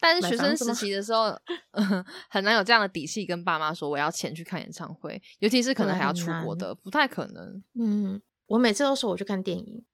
[0.00, 1.26] 但是学生时期的时候，
[1.72, 7.62] 嗯，很难有这样的底气跟爸妈说我要钱去看演唱会，尤其是可能对还要出国的，不太可能。
[7.78, 9.84] 嗯，我每次都说我去看电影，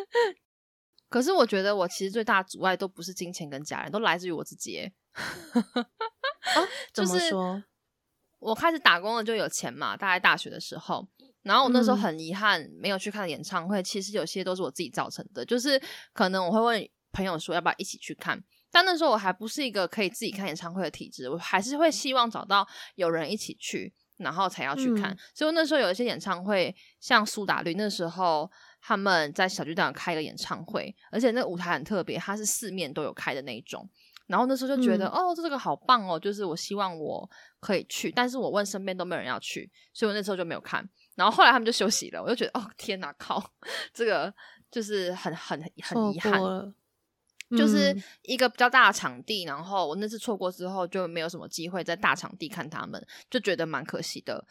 [1.08, 4.90] 可是我觉得我其实最大的阻碍都不是金钱跟家人，都来自于我自己啊。
[6.92, 7.64] 怎就是么说？
[8.40, 11.08] 我开始打工了就有钱嘛，大概大学的时候，
[11.44, 15.80] 然后我那时候嗯很遗憾没有去看演唱会，其实有些都是我自己造成的，就是
[16.12, 25.12] 可能我会问朋友说要不要一起去看，但那时候我还不是一个可以自己看演唱会的体质，我还是会希望找到有人一起去，然后才要去看。
[25.12, 33.88] 嗯所以那时候有一些演唱会，像苏打绿那时候他们在小巨蛋有开一个演唱会，而且那个舞台很特别，它是四面都有开的那一种。
[34.26, 37.28] 然后那时候就觉得，嗯哦，这个好棒哦，就是我希望我
[37.60, 40.88] 可以去，但是我问身边都没有人要去，所以我那时候就没有看。
[41.14, 43.52] 然后后来他们就休息了，我就觉得，哦，天哪，靠，
[43.92, 44.32] 这个
[44.70, 46.40] 就是很很很错遗憾
[47.50, 54.44] 就是嗯一个比较大的场地，然后我那次错过之后就没有什么机会在大场地看他们，就觉得蛮可惜的。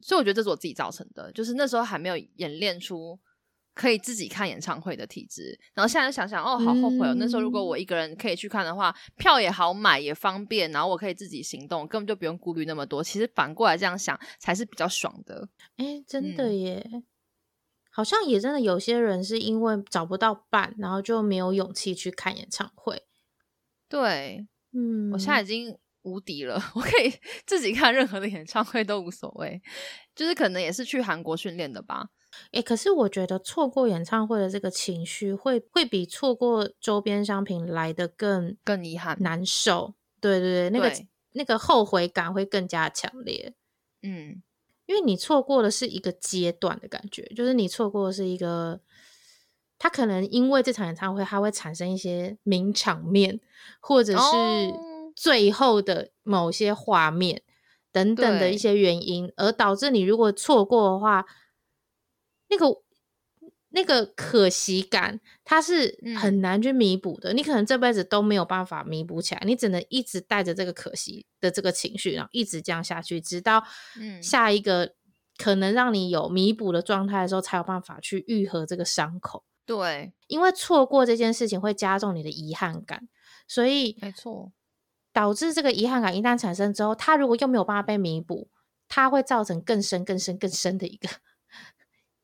[0.00, 3.18] 所以我觉得这是我自己造成的，就是那时候还没有演练出
[3.80, 5.58] 可以自己看演唱会的体质。
[5.72, 7.14] 然后现在想想，哦，好后悔哦！
[7.16, 13.02] 那时候如果我一个人可以去看的话，票也好买，也方便，然后我可以自己行动，根本就不用顾虑那么多。
[13.02, 15.48] 其实反过来这样想，才是比较爽的。
[15.78, 17.02] 哎，真的嗯耶，
[17.90, 23.04] 好像也真的有些人是因为找不到伴，然后就没有勇气去看演唱会。
[23.88, 27.10] 对，嗯，我现在已经无敌了，我可以
[27.46, 29.62] 自己看任何的演唱会都无所谓，
[30.14, 32.10] 就是可能也是去韩国训练的吧。
[32.52, 39.94] 哎，可是我觉得错过演唱会的这个情绪会会比错过周边商品来的更更遗憾难受。
[40.20, 40.92] 对对对，那个
[41.32, 43.54] 那个后悔感会更加强烈，
[44.02, 44.42] 嗯，
[44.86, 48.80] 因为你错过的是一个阶段的感觉，就是你错过的是一个。
[49.82, 53.40] 他可能因为这场演唱会，它会产生一些名场面，
[53.80, 57.40] 或者是哦最后的某些画面
[57.90, 61.24] 等等的一些原因，而导致你如果错过的话，
[62.50, 62.66] 那个
[63.70, 67.32] 那个可惜感，它是嗯很难去弥补的。
[67.32, 73.64] 你可能这辈子都没有办法弥补起来，你只能一直带着这个可惜的这个情绪，然后一直这样下去，直到
[73.96, 74.94] 嗯下一个
[75.38, 79.44] 可能让你有弥补的状态的时候，才有办法去愈合这个伤口。
[79.64, 83.08] 对，因为错过这件事情会加重你的遗憾感，
[83.46, 84.50] 所以没错，
[85.12, 88.48] 导致这个遗憾感一旦产生之后，它如果又没有办法被弥补，
[88.88, 91.08] 它会造成更深、更深、更深的一个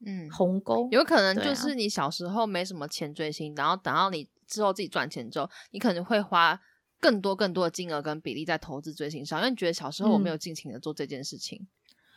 [0.05, 0.89] 嗯，鸿沟。
[0.91, 6.61] 有可能就是你小时候没什么钱追星，然后等到你之后自己赚钱之后，你可能会花
[7.01, 11.67] 更多更多的金额跟比例在投资追星上，因为你觉得小时候我没有尽情的做这件事情，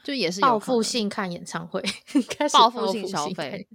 [0.03, 1.81] 就也是报复性看演唱会，
[2.37, 3.67] 开始报复性消费。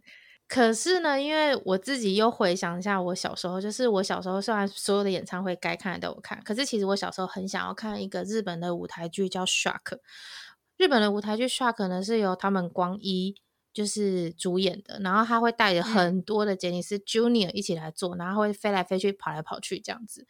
[0.47, 9.83] 可是呢，因为我自己又回想一下，我小时候就是我小时候虽然所有的演唱会该看的都有看，可是其实我小时候很想要看一个日本的舞台剧叫《Shark》。
[10.77, 13.35] 日本的舞台剧《Shark》呢是由他们光一
[13.75, 20.27] 就是主演的，然后他会带着很多的杰尼斯 Junior 一起来做，然后会飞来飞去、跑来跑去这样子。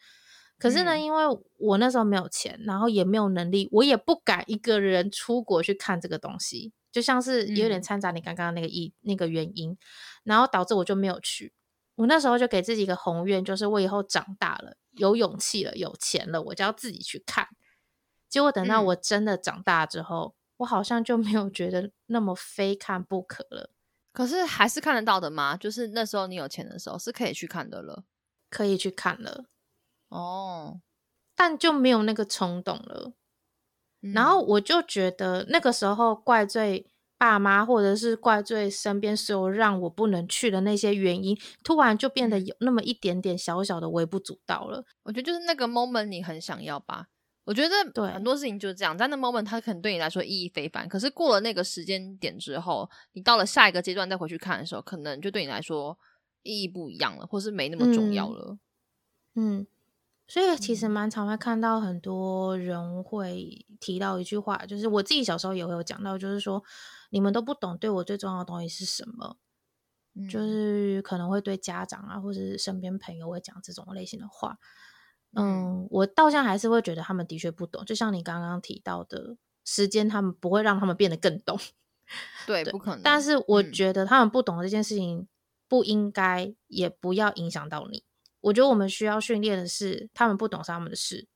[0.58, 1.24] 可是呢，因为
[1.58, 6.72] 我那时候没有钱，然后也没有能力，我也不敢一个人出国去看这个东西。
[6.90, 9.76] 就像是有点掺杂你刚刚那个意那个原因，
[10.22, 11.52] 然后导致我就没有去。
[11.96, 17.48] 我那时候就给自己一个宏愿，就是我以后长大了，有勇气了，有钱了，我就要自己去看。
[18.28, 23.70] 结果等到我真的长大之后，我好像就没有觉得那么非看不可了。
[24.12, 25.56] 可是还是看得到的吗？
[25.56, 28.04] 就是那时候你有钱的时候是可以去看的了，
[28.48, 29.46] 可以去看了。
[30.08, 30.80] 哦，
[31.34, 33.12] 但就没有那个冲动了。
[34.00, 36.86] 然后我就觉得那个时候怪罪
[37.18, 44.84] 爸妈，或者是怪罪身边所有让我不能去的那些原因，突然就变得有那么一点点小小的微不足道了。
[45.02, 47.08] 我觉得就是那个 moment 你很想要吧。
[47.44, 55.98] 我觉得对很多事情就是这样，在那 moment 它可能对你来说意义非凡，可是过了那个时间点之后，你到了下一个阶段再回去看的时候，可能就对你来说
[56.42, 58.58] 意义不一样了，或是没那么重要了。
[59.34, 59.66] 嗯。
[60.26, 66.64] 所以其实蛮常会看到很多人会提到一句话，就是我自己小时候也会有讲到，就是说
[67.10, 69.36] 你们都不懂对我最重要的东西是什么，
[70.30, 74.56] 就是可能会对家长啊或者是身边朋友会讲这种类型的话。
[75.36, 81.58] 嗯，我到现在还是会觉得他们的确不懂，就像你刚刚提到的时间，他们不会让他们变得更懂，
[82.46, 83.00] 对，不可能。
[83.02, 85.26] 但是我觉得他们不懂这件事情，
[85.68, 88.04] 不应该也不要影响到你。
[88.40, 91.26] 我觉得我们需要训练的是，他们不懂是他们的事，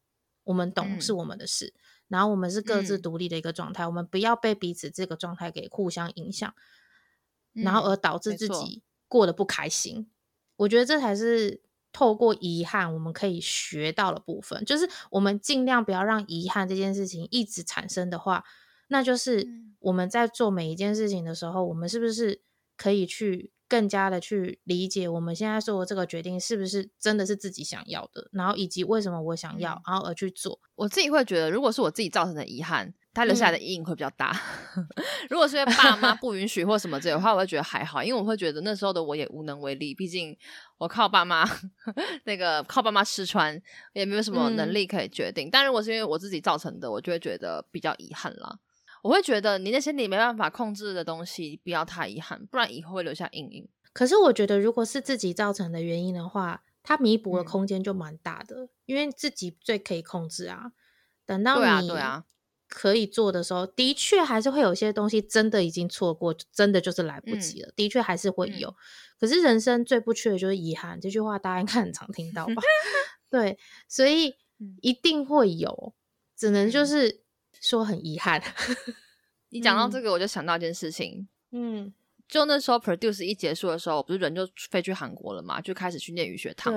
[0.45, 1.75] 我们懂是我们的事。
[2.09, 6.55] 然后我们是各自独立的一个状态，我们不要被彼此这个状态给互相影响，
[7.53, 10.11] 然后而导致自己过得不开心。
[10.57, 11.61] 我觉得这才是
[11.99, 18.45] 透过遗憾我们可以学到的部分，就是我们尽量不要让遗憾这件事情一直产生的话，
[18.87, 19.45] 那就是
[19.81, 22.41] 我们在做每一件事情的时候，我们是不是
[22.77, 23.51] 可以去。
[23.69, 30.59] 更加的去理解我们现在做的这个决定是不是真的是自己想要的，然后以及为什么我想要，然后而去做。
[30.75, 34.35] 我自己会觉得，如果是我自己造成的遗憾，他留下来的阴影会比较大。
[35.29, 40.37] 如果是因为爸妈不允许或什么之类的话，我会觉得还好，因为我会觉得那时候的我也无能为力，毕竟
[40.79, 41.45] 我靠爸妈
[42.25, 43.61] 那个靠爸妈吃穿，
[43.93, 45.51] 也没有什么能力可以决定。
[45.51, 48.59] 但如果是因为我自己造成的，我就会觉得比较遗憾了。
[49.03, 53.69] 我会觉得你那些你没办法控制的东西，不要太遗憾，不然以后会留下阴影。
[53.93, 60.73] 可是我觉得，如果是自己造成的原因的话，它弥补的空间就蛮大的，因为自己最可以控制啊。
[61.27, 61.91] 等到你
[62.69, 67.73] 可以做的时候，的确还是会有些东西真的已经错过，真的就是来不及了。
[67.75, 68.75] 的确还是会有。
[69.19, 72.63] 可是人生最不缺的就是遗憾，这句话大家应该很常听到吧？
[73.31, 73.59] 对，
[73.89, 74.37] 所以
[74.81, 75.95] 一定会有，
[76.37, 77.23] 只能就是
[77.61, 78.43] 说很遗憾。
[79.51, 81.93] 你讲到这个，我就想到一件事情，嗯。
[82.29, 86.71] 就那时候，produce 一结束的时候，不是人就飞去韩国了嘛，就开始去念语学堂。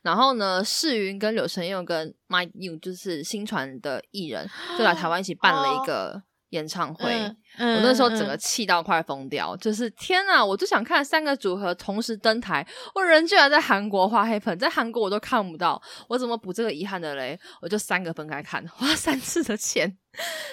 [0.00, 7.12] 然后呢，世云跟柳承佑跟 My New 就是新传的艺人，就来台湾一起办了一个演唱会。
[7.58, 10.42] 我那时候整个气到快疯掉，就是天啊！
[10.42, 17.38] 我就想看三个组合同时登台，我人居然在韩国花黑粉，在韩国我都看不到，我怎么补这个遗憾的嘞？
[17.60, 19.98] 我就三个分开看，花三次的钱，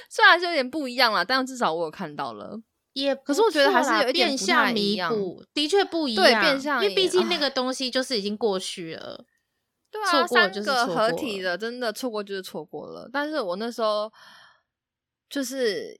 [0.09, 2.59] 虽然是有点不一样了，但至少我有看到了。
[2.93, 6.25] 也可是我觉得还是有一点变相弥补，的确不一样。
[6.25, 9.23] 对，变相，因为毕竟那个东西就是已经过去了。
[9.91, 13.09] 对啊，三个合体的，真的错过就是错过了。
[13.11, 14.11] 但是我那时候
[15.29, 15.99] 就是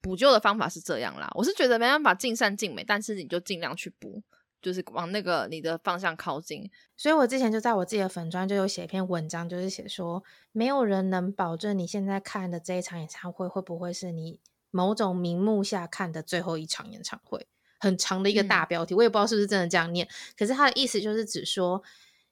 [0.00, 4.22] 补救的方法是这样啦，我是觉得没办法尽善尽美，但是你就尽量去补，
[4.60, 6.70] 就是往那个你的方向靠近。
[6.96, 14.40] 所以我之前就在我自己的粉专就有写一篇文章，就是写说，没有人能保证你现在看的这一场演唱会会不会是你。
[14.74, 17.46] 某种名目下看的最后一场演唱会，
[17.78, 20.08] 很长的一个大标题，我也不知道是不是真的这样念。
[20.34, 21.82] 可是他的意思就是指说，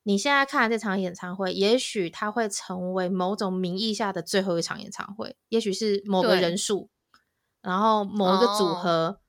[0.02, 6.88] 你现在看这场演唱会，也许它会成为某种名义下的最后一场演唱会，也许是某个人数，
[7.62, 9.20] 然后某一个组合，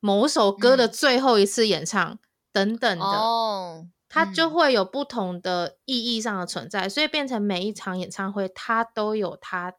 [0.00, 2.18] 某首歌的最后一次演唱
[2.52, 9.74] 等等的，哦，它就会有不同的意义上的存在，所以变成每一场演唱会，它都有它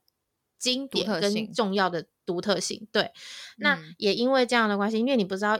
[0.57, 2.07] 经典跟重要的。
[2.29, 3.11] 独特性对，
[3.57, 5.59] 那也因为这样的关系，因为你不知道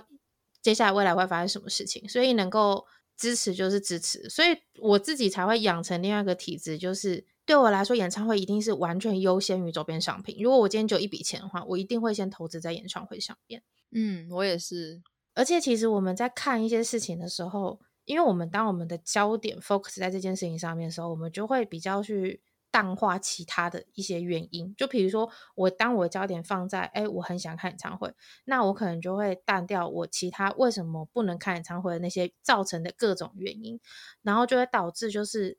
[0.61, 2.85] 接下来未来会发生什么事情，所以能够
[3.19, 10.37] 支持就是支持，所以我自己才会养成另外一个体质，就是对我来说，演唱会一定是完全优先于周边商品。
[10.41, 13.61] 如果我今天就一笔钱的话，我一定会先投资在演唱会上面。
[13.91, 15.01] 嗯，我也是。
[15.33, 22.41] 而且其实我们在看一些事情的时候，因为我们当我们的焦点 focus 在这件事情上面的时候，我们就会比较去。
[22.71, 28.13] 淡化其他的一些原因，就比如说我当我的焦点放在哎，我很想看演唱会，
[28.45, 33.79] 那我可能就会淡掉我其他为什么不能看演唱会的那些造成的各种原因，
[34.21, 35.57] 然后就会导致就是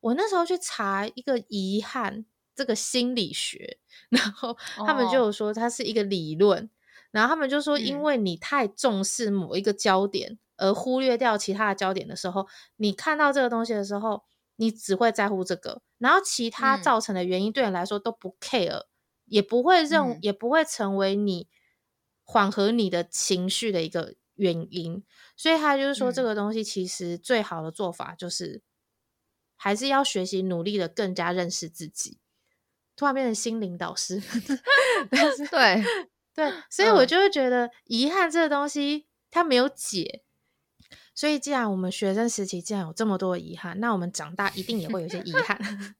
[0.00, 3.78] 我那时候去查一个遗憾这个心理学，
[4.08, 6.70] 然后他们就有说它是一个理论，
[7.10, 12.46] 然后他们就说因为你太重视某一个焦点而忽略掉其他的焦点的时候，
[12.76, 14.22] 你看到这个东西的时候。
[14.58, 18.84] 你只会在乎这个，然后其他造成的原因对你来说都不 care，
[19.24, 21.48] 也不会认，也不会成为你
[22.22, 25.02] 缓和你的情绪的一个原因。
[25.36, 28.62] 所以他就是说，这个东西其实最好的做法就是，
[29.56, 32.18] 还是要学习努力的更加认识自己。
[32.94, 34.22] 突然变成心灵导师，
[35.50, 35.84] 对
[36.34, 40.22] 对，所以我就会觉得遗憾这个东西它没有解。
[41.16, 45.58] 所以，既然我们学生时期既然有这么多的遗憾，那我们长大一定也会有些遗憾。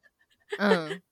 [0.60, 1.02] 嗯，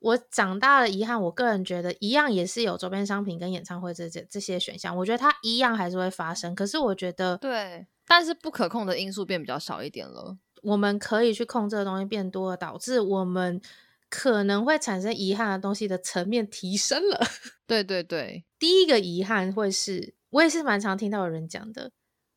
[0.00, 4.94] 我长大的遗憾，我个人觉得一样也是有周边商品跟演唱会这这这些选项。
[4.94, 10.36] 我觉得它一样还是会发生，可是我觉得对，但是不可控的因素变比较少一点了。
[10.62, 13.60] 我们可以去控制的东西变多了，导致我们
[14.10, 17.18] 可能会产生遗憾的东西的层面提升了。
[17.66, 21.90] 对对对，第一个遗憾会是我也是蛮常听到有人讲的。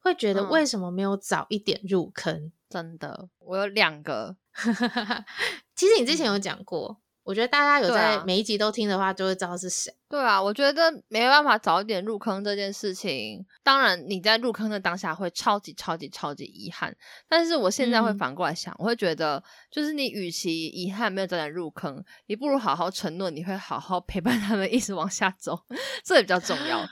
[0.08, 2.52] 会觉得为什么没有早一点入坑？
[2.70, 4.36] 真的，我有两个。
[5.76, 9.94] 其实你之前有讲过，我觉得大家有在每一集都听的话，就会知道是谁。
[10.10, 16.96] 对啊，我觉得没办法早一点入坑这件事情，当然你在入坑的当下会超级超级超级遗憾。
[17.30, 25.58] 但是我现在会反过来想，我会觉得，就是你与其遗憾没有早点入坑，你不如好好承诺你会好好陪伴他们一直往下走，
[26.04, 26.86] 这也比较重要。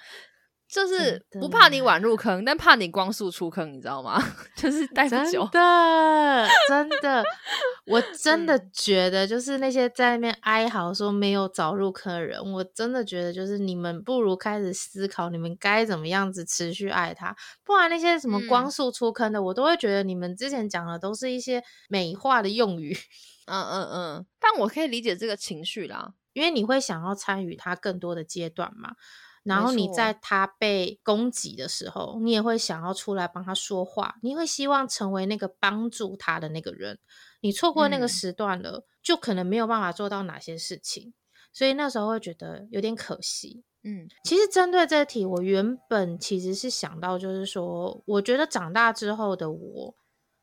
[0.68, 4.22] 就是不怕你晚入坑，但怕你光速出坑，你知道吗？
[4.58, 5.48] 就是待不久。
[5.52, 7.24] 真的，真的，
[7.86, 17.36] 我真的觉得，就是那些在那边哀嚎说没有早入坑的人，我真的觉得，就是你们不如开始思考，你们该怎么样子持续爱他。
[17.64, 22.98] 不然那些什么光速出坑的，我都会觉得你们之前讲的都是一些美化的用语。
[23.46, 28.96] 嗯嗯嗯，但我可以理解这个情绪啦，因为你会想要参与他更多的阶段嘛。
[29.46, 36.98] 然后你在他被攻击的时候，你也会想要出来帮他说话，你会希望成为那个帮助他的那个人。
[37.42, 41.14] 你错过那个时段了，就可能没有办法做到哪些事情，
[41.54, 43.64] 所以那时候会觉得有点可惜。
[43.84, 49.96] 嗯，其实针对这题，我原本其实是想到，就是说，我觉得长大之后的我，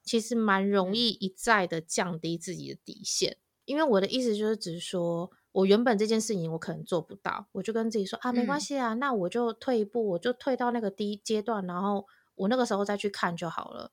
[0.05, 5.29] 其实蛮容易一再的降低自己的底线，因为我的意思就是只是说。
[5.53, 13.93] 我原本这件事情我可能做不到，我就跟自己说啊，没关系啊，那我就退一步，我就退到那个第一阶段，然后我那个时候再去看就好了。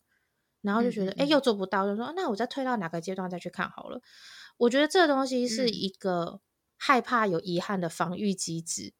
[0.61, 4.01] 然后就觉得哎，又做不到，就说那我再退到哪个阶段再去看好了。
[4.57, 6.41] 我觉得这东西是一个
[6.75, 8.93] 害怕有遗憾的防御机制，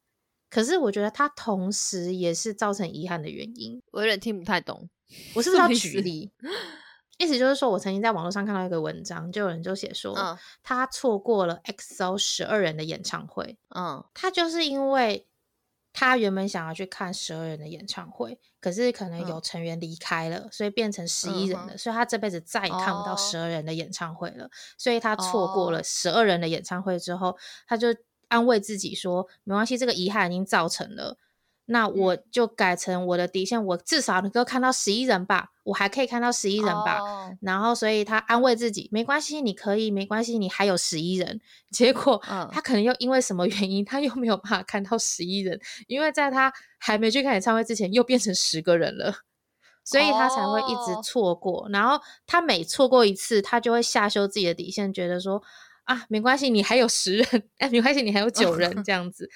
[0.48, 3.82] 可是我觉得它同时也是造成遗憾的原因。
[3.92, 4.88] 我有点听不太懂，
[5.34, 6.30] 我是不是要举例？
[7.20, 10.16] 意思就是说，我曾经在网络上看到一个文章，就有人就写说，
[10.62, 13.58] 他错过了 XO 十二人的演唱会。
[13.76, 15.28] 嗯，他就是因为
[15.92, 24.48] 他原本想要去看十二人的演唱会，可是可能有成员离开了，所以变成十一人了，所以他这辈子再也看不到十二人的演唱会了。
[24.78, 27.36] 所以他错过了十二人的演唱会之后，
[27.68, 27.88] 他就
[28.28, 31.18] 安慰自己说，没关系，这个遗憾已经造成了。
[31.72, 36.98] 那我就改成我的底线，我至少能够看到十一人吧，我还可以看到十一人吧。
[37.40, 41.40] 然后，所以他安慰自己，没关系，你可以，没关系，你还有十一人。
[41.70, 49.14] 结果，他可能又因为什么原因，他又没有办法看到十一人，因为在他还没去看演唱会之前，又变成十个人了，
[49.84, 51.68] 所以他才会一直错过。
[51.70, 55.40] 然后他每错过一次，他就会下修自己的底线，觉得说
[55.84, 57.26] 啊，没关系，你还有十人，
[57.58, 59.30] 哎，没关系，你还有九人 这样子。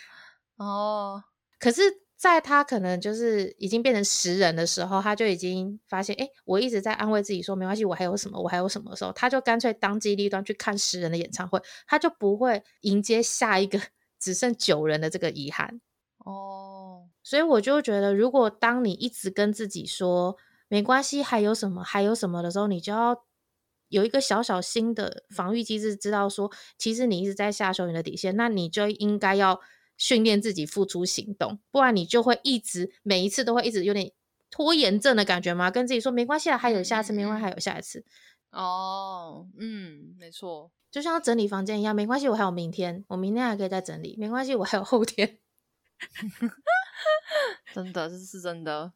[0.57, 1.23] 哦，
[1.61, 1.83] 可是。
[2.17, 13.79] 在他可能就是已经变成十人的时候，他就已经发现，哎，我一直在安慰自己说没关系，我还有什么，我还有什么的时候，他就干脆当机立断去看十人的演唱会，他就不会迎接下一个
[14.19, 15.81] 只剩九人的这个遗憾。
[16.19, 20.37] 哦，所以我就觉得，如果当你一直跟自己说
[20.69, 23.25] 没关系，还有什么，还有什么的时候，你就要
[23.89, 29.61] 有一个小小心的防御机制，知道说，其实你一直在下修你的底线，那你就应该要。
[29.97, 34.13] 训练自己付出行动，不然你就会一直每一次都会一直有点
[34.51, 35.71] 拖延症的感觉吗？
[35.71, 38.05] 跟自己说没关系啦，还有下次，没关系，还有下一次。
[38.51, 45.39] 哦，嗯，没错，就像整理房间一样，没关系，我还有明天，我明天还可以再整理，没关系，我还有后天。
[47.73, 48.93] 真的，这是真的。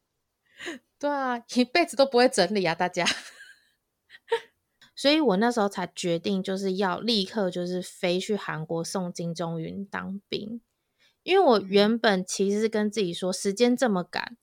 [0.99, 3.05] 对啊，一辈子都不会整理啊，大家。
[4.95, 10.61] 所以我那时候才决定，就是要立刻就是飞去韩国送金钟云当兵，
[11.29, 14.35] 因为我原本其实是跟自己说，时间这么赶，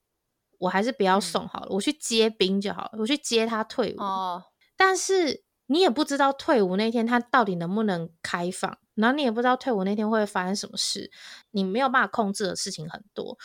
[0.59, 4.01] 我还是不要送好了，我去接兵就好了，我去接他退伍。
[4.01, 4.45] 哦。
[4.77, 11.11] 但是你也不知道退伍那天他到底能不能开放，然后你也不知道退伍那天会发生什么事，
[11.51, 13.37] 你没有办法控制的事情很多。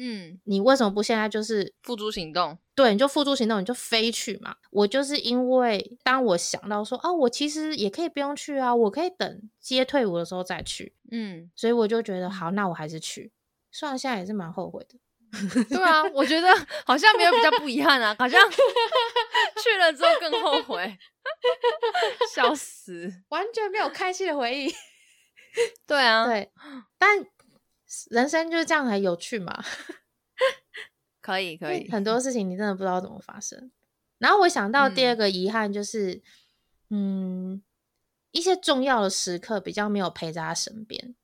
[0.00, 2.56] 嗯，你为什么不现在就是付诸行动？
[2.76, 4.54] 对，你就付诸行动，你就飞去嘛。
[4.70, 10.94] 我就是因为当我想到说，啊，我其实也可以不用去啊，我可以等接退伍的时候再去。
[11.10, 13.32] 嗯，所以我就觉得好，那我还是去。
[13.72, 14.96] 虽然现在也是蛮后悔的。
[15.68, 16.48] 对啊，我觉得
[16.86, 18.40] 好像没有比较不遗憾啊，好像
[19.62, 20.96] 去了之后更后悔，
[22.32, 24.72] 笑死，完全没有开心的回忆。
[25.86, 26.52] 对啊，对，
[26.98, 27.26] 但。
[28.10, 29.64] 人生就是这样才有趣嘛，
[31.20, 33.70] 可 以可以，很多事情你真的不知道怎么发生。
[34.18, 36.20] 然后我想到第二个遗憾就是，
[36.90, 37.62] 嗯，
[38.32, 41.14] 一些重要的时刻比较没有陪在他身边。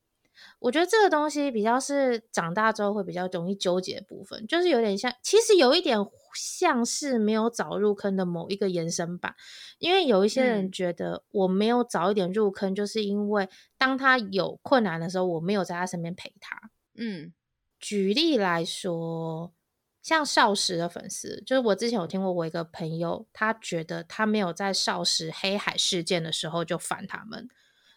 [0.65, 5.99] 我觉得这个东西比较是长大之后会比较容易纠结的部分，就是有点像，其实有一点
[6.35, 9.35] 像是没有早入坑的某一个延伸版。
[9.79, 13.47] 因为有一些人觉得我没有早一点入坑，就是因为
[13.77, 16.59] 当他有困难的时候，我没有在他身边陪他。
[16.95, 17.35] 嗯，
[17.79, 19.53] 举例来说，
[20.01, 27.47] 像少时的粉丝，就是我之前有听过我一个朋友，他觉得他没有在少时黑海事件的时候就反他们，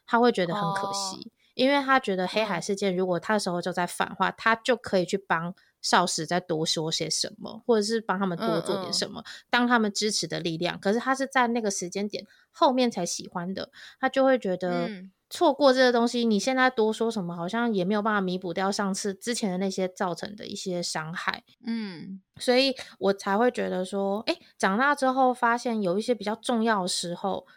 [0.05, 1.32] 他会觉得很可惜。
[1.58, 10.80] 因为他觉得黑海事件，如果他的时候就在反话，他就可以去帮少时再多说些什么，或者是帮他们多做点什么，当他们支持的力量。
[10.80, 14.88] 可是他是在那个时间点后面才喜欢的，他就会觉得
[15.32, 21.43] 错过这个东西，你现在多说什么，好像也没有办法弥补掉上次之前的那些造成的一些伤害。
[21.66, 27.47] 嗯，所以我才会觉得说，哎，长大之后发现有一些比较重要的时候，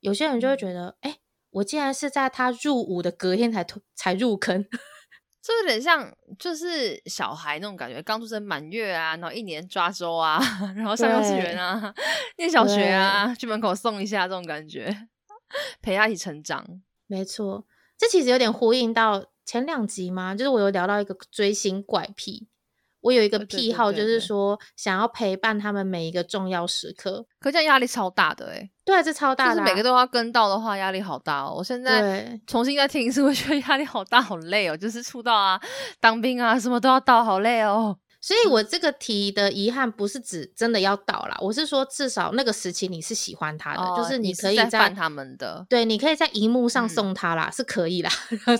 [0.00, 1.18] 有些人就会觉得，哎。
[1.56, 4.62] 我竟然是在他入伍的隔天才才入坑，
[5.40, 10.38] 这有点像就是小孩那种感觉，刚出生满月啊，然后一年抓周啊，
[10.76, 11.94] 然后上幼稚园啊，
[12.36, 15.08] 念小学啊，去门口送一下这种感觉，
[15.80, 16.82] 陪他一起成长。
[17.06, 17.64] 没错，
[17.96, 22.48] 这其实有点呼应到前两集嘛，就是我有聊到一个追星怪癖。
[23.06, 28.68] 我有一个癖好，就是说想要陪伴他们每一个重要时刻，可这样压力超大的哎。
[28.84, 31.54] 对，这超大的，就是每个都要跟到的话，压力好大哦。
[31.56, 34.76] 我现在重新再听一次， 我觉得压力好大，好累哦。
[34.76, 35.60] 就是出道啊、
[36.00, 37.96] 当兵啊，什么都要到，好累哦。
[38.26, 48.10] 所以我这个题的遗憾不是指真的要倒啦，我是说至少那个时期你是喜欢他的，就是你可以在他们的对，你可以在荧幕上送他啦，是可以啦，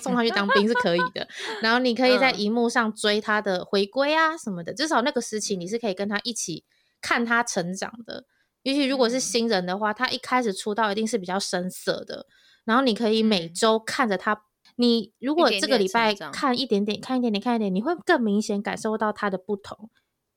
[0.00, 1.26] 送他去当兵是可以的。
[1.60, 6.62] 然后你可以在荧幕上追他的回归啊什么的，至少那个时期你是可以跟他一起
[7.00, 8.24] 看他成长的。
[8.62, 12.28] 尤其如果是新人的话，他一开始出道一定是比较生涩的，
[12.64, 14.42] 然后你可以每周看着他。
[14.76, 19.90] 你如果这个礼拜看一点点，看一点点，看一点，你会更明显感受到它的不同。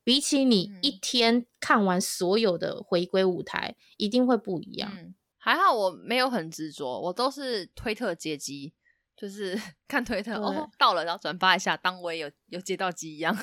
[0.03, 5.13] 比起你一天看完所有的回归舞台，一定会不一样。
[5.37, 8.73] 还好我没有很执着，我都是推特接机，
[9.15, 13.37] 就是 看推特哦到了，然后转发一下，当我也有有接到机一样。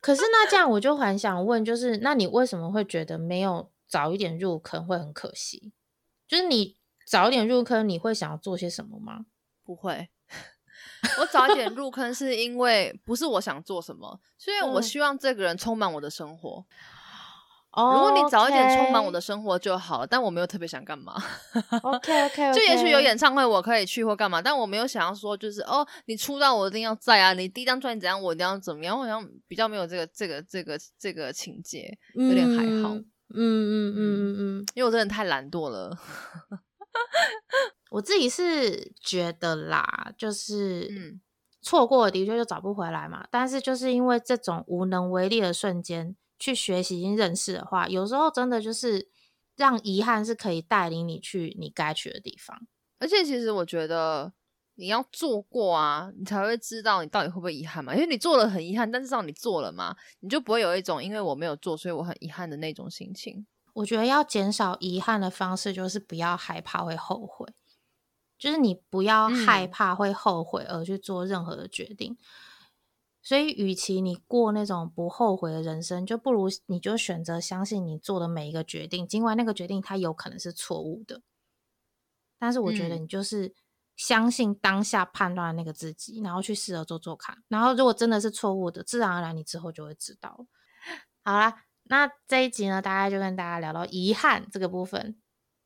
[0.00, 5.72] 可是那这样我就很想问，就是那你为什么会觉得没有早一点入坑会很可惜？
[6.26, 9.26] 就是你早一点入坑，你会想要做些什么吗？
[9.62, 10.08] 不会。
[11.18, 16.64] 我早一点入坑是因为不是我想做什么，所以我希望这个人充满我的生活。
[17.72, 21.20] 哦，如果你早一点充满我的生活就好了，但我没有特别想干嘛。
[21.82, 32.94] OK OK， 就也许有演唱会我可以去或干嘛，但我没有想要说就是哦，你出道我一定要在啊，你第一张专辑怎样我一定要怎么样，我好像比较没有这个这个这个这个情节，有点还好。
[32.94, 35.98] 嗯嗯嗯嗯嗯，因为我真的太懒惰了。
[37.94, 41.20] 我自己是觉得啦，就是
[41.62, 43.24] 错过的确就找不回来嘛。
[43.30, 49.08] 但是就是因为这种无能为力的瞬间，去学习、认识的话，有时候真的就是
[49.54, 52.66] 让遗憾是可以带领你去你该去的地方。
[52.98, 54.32] 而且其实我觉得
[54.74, 57.94] 你要做过啊，你才会知道你到底会不会遗憾嘛。
[57.94, 63.46] 因为你做了很遗憾，但至少你做了嘛，你就不会有一种因为我没有做，所以我很遗憾的那种心情。
[63.72, 67.46] 我觉得要减少遗憾的方式，就是不要害怕会后悔。
[68.38, 72.16] 就是你不要害怕会后悔而去做任何的决定。
[73.22, 81.22] 所以，与其你过那种不后悔的人生，就不如你就选择相信你做的每一个决定，尽管那个决定它有可能是错误的。
[82.38, 83.54] 但是，我觉得你就是
[83.96, 87.42] 相信当下判断的那个自己，然后去试着做做看。
[87.48, 90.46] 然后，如果真的是错误的，自然而然你之后就会知道。
[91.22, 95.16] 好啦，那这一集呢，大概就跟大家聊到遗憾这个部分。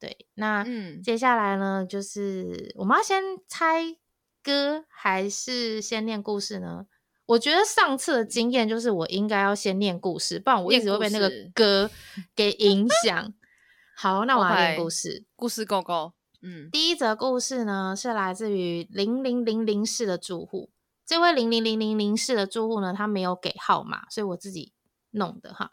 [0.00, 3.96] 对，那嗯接下来呢，就是我们要先猜
[4.42, 6.86] 歌还是先念故事呢？
[7.26, 11.90] 我觉得上次的经验就是我应该要先念故事，不然我一直会被那个歌
[12.34, 13.34] 给影响。
[13.96, 16.12] 好，那我要念故事，故事够够。
[16.40, 20.70] 嗯，第一则故事呢是来自于零零零零室的住户。
[21.04, 24.72] 这位零零零零零室的住户呢，他没有给号码，所以我自己
[25.10, 25.72] 弄的哈。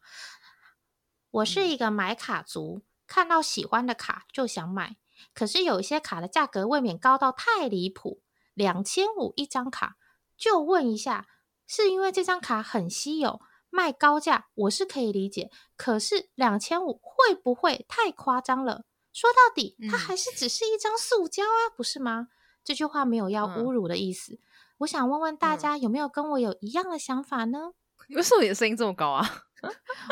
[1.29, 4.97] 我是一个买卡族，看到喜欢的卡就想买，
[5.33, 8.21] 可是有一些卡的价格未免高到太离谱，
[8.53, 9.97] 两千五一张卡，
[10.37, 11.27] 就问一下。
[11.67, 13.41] 是因为这张卡很稀有，
[13.71, 15.49] 卖高价，我是可以理解。
[15.75, 18.83] 可是两千五会不会太夸张了？
[19.11, 22.27] 说到底，它还是只是一张塑胶啊，不是吗？
[22.63, 24.39] 这句话没有要侮辱的意思。
[24.77, 27.71] 我想问问大家，有没有跟我有一样的想法呢？
[28.13, 29.44] 为什么你的声音这么高啊？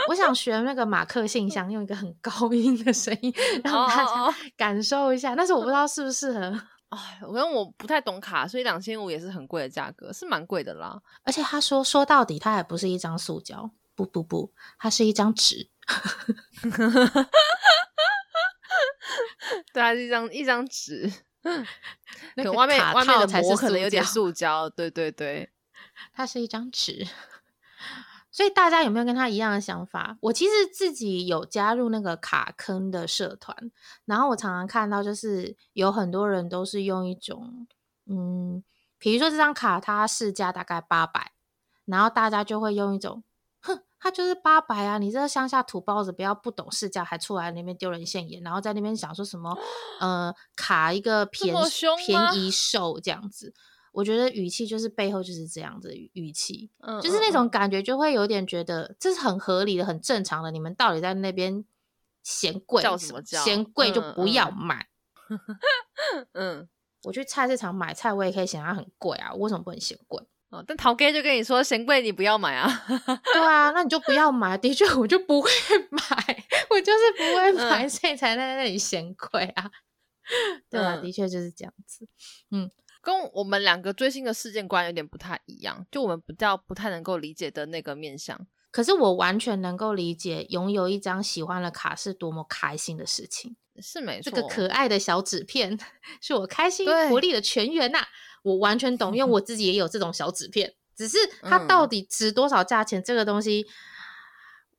[0.07, 3.33] 我想学那个马克信箱，用一个很高音的声音，
[3.63, 5.35] 让大家感受一下。
[5.35, 6.39] 但是我不知道适不适合。
[6.89, 11.01] 哎，我跟我不太懂卡，所以两千五也是很贵的价格，是蛮贵的啦。
[11.23, 15.69] 而且他说说到底，它还不是一张塑胶，不不不，它是一张纸。
[19.73, 21.11] 对，它是一张一张纸。
[22.35, 24.69] 可外面外面的膜可能有点塑胶。
[24.69, 25.51] 对对对，
[26.13, 27.07] 它是一张纸。
[28.33, 30.17] 所以大家有没有跟他一样的想法？
[30.19, 33.55] 我其实自己有加入那个卡坑的社团，
[34.05, 37.67] 然后我常常看到，就是有很多人都是用一种，
[38.07, 38.63] 嗯，
[38.97, 41.33] 比如说这张卡它市价大概八百，
[41.85, 43.23] 然后大家就会用一种，
[43.61, 49.55] 哼，它就是八百啊，你这个乡下土包子不要不懂市价，还出来那边丢人现眼，然后在那边想说什么，
[49.99, 51.55] 呃，卡一个便
[52.03, 53.53] 便宜售这样子。
[53.93, 60.49] 我觉得语气就是背后就是这样子语气，嗯，就是那种感觉，就会有点觉得这是很合理的、很正常的。
[60.49, 61.63] 你们到底在那边
[62.23, 63.41] 嫌贵叫什么叫？
[63.43, 64.87] 嫌贵就不要买。
[66.33, 66.67] 嗯，
[67.03, 70.21] 我去菜市场买菜，我也可以嫌它很贵啊，为什么不能嫌贵？
[70.49, 72.67] 哦，但陶哥就跟你说嫌贵，你不要买啊。
[73.31, 74.57] 对啊，那你就不要买。
[74.57, 75.49] 的确，我就不会
[75.91, 79.69] 买，我就是不会买，所以才在那里嫌贵啊。
[80.69, 82.07] 对啊，的确就是这样子。
[82.49, 82.71] 嗯。
[83.03, 88.47] 跟我们两个追星的事件观有点不太一样，就我们比较不太能够理解的那个面向。
[88.71, 93.55] 可是我完全能够理解，拥有一张喜欢的卡是多么开心的事情。
[93.81, 95.77] 是没错，这个可爱的小纸片
[96.21, 97.99] 是我开心活力的泉源呐！
[98.41, 100.73] 我完全懂，因为我自己也有这种小纸片。
[100.95, 103.03] 只是 它到底值多少价钱？
[103.03, 103.65] 这个东西，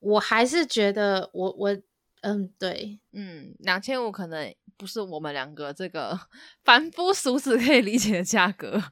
[0.00, 1.76] 我还是觉得，我我
[2.24, 4.54] 嗯，对，嗯，两千五可能。
[4.76, 6.18] 不是我们两个这个
[6.64, 8.82] 凡夫俗子可以理解的价格。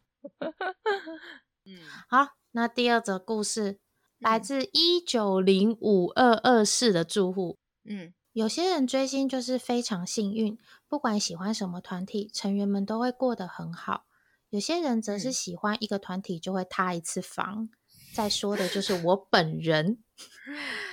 [1.65, 3.81] 嗯，好，那第二则故事
[4.21, 7.59] 来自一九零五二二四的住户。
[7.85, 10.57] 嗯，有些人追星就是非常幸运，
[10.87, 14.07] 不管喜欢什么团体，成员们都会过得很好。
[14.51, 17.69] 有些人则是喜欢一个团体就会塌一次房。
[18.15, 19.99] 再说的就是我本人。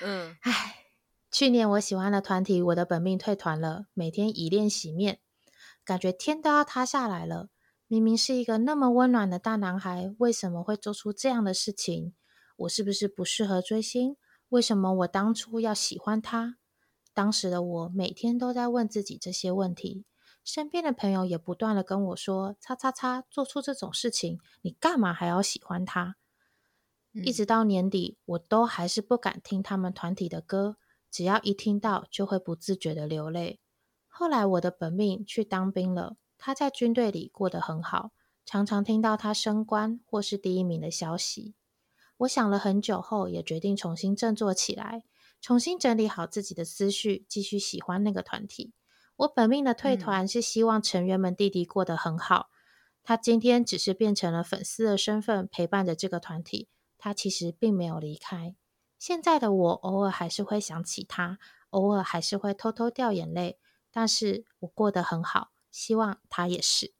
[0.02, 0.79] 嗯，唉。
[1.32, 3.86] 去年我喜欢的团体，我的本命退团了。
[3.94, 5.20] 每天以泪洗面，
[5.86, 7.50] 感觉天都要塌下来了。
[7.88, 12.14] 明明是一个那么温暖的大男孩，为什么会做出这样的事情？
[12.58, 14.18] 我是不是不适合追星？
[14.50, 16.58] 为什么我当初要喜欢他？
[17.14, 20.06] 当时的我每天都在问自己这些问题，
[20.44, 26.16] 身边的朋友也不断的跟我说：“叉叉叉，做出这种事情，你干嘛还要喜欢他？”
[27.14, 30.78] 一直到年底，我都还是不敢听他们团体的歌。
[31.12, 33.60] 只要一听到，就会不自觉的流泪。
[34.08, 38.12] 后来我的本命去当兵了，他在军队里过得很好，
[38.46, 41.56] 常常听到他升官或是第一名的消息。
[42.18, 45.04] 我想了很久后，也决定重新振作起来，
[45.40, 48.74] 重新整理好自己的思绪，继续喜欢那个团体。
[49.16, 52.50] 我本命的退团是希望成员们弟弟过得很好。
[53.04, 56.68] 他今天只是变成了粉丝的身份，陪伴着这个团体。
[56.98, 58.56] 他其实并没有离开。
[59.00, 61.40] 现在的我偶尔还是会想起他，
[61.70, 63.58] 偶尔还是会偷偷掉眼泪，
[63.90, 66.94] 但是我过得很好，希望他也是。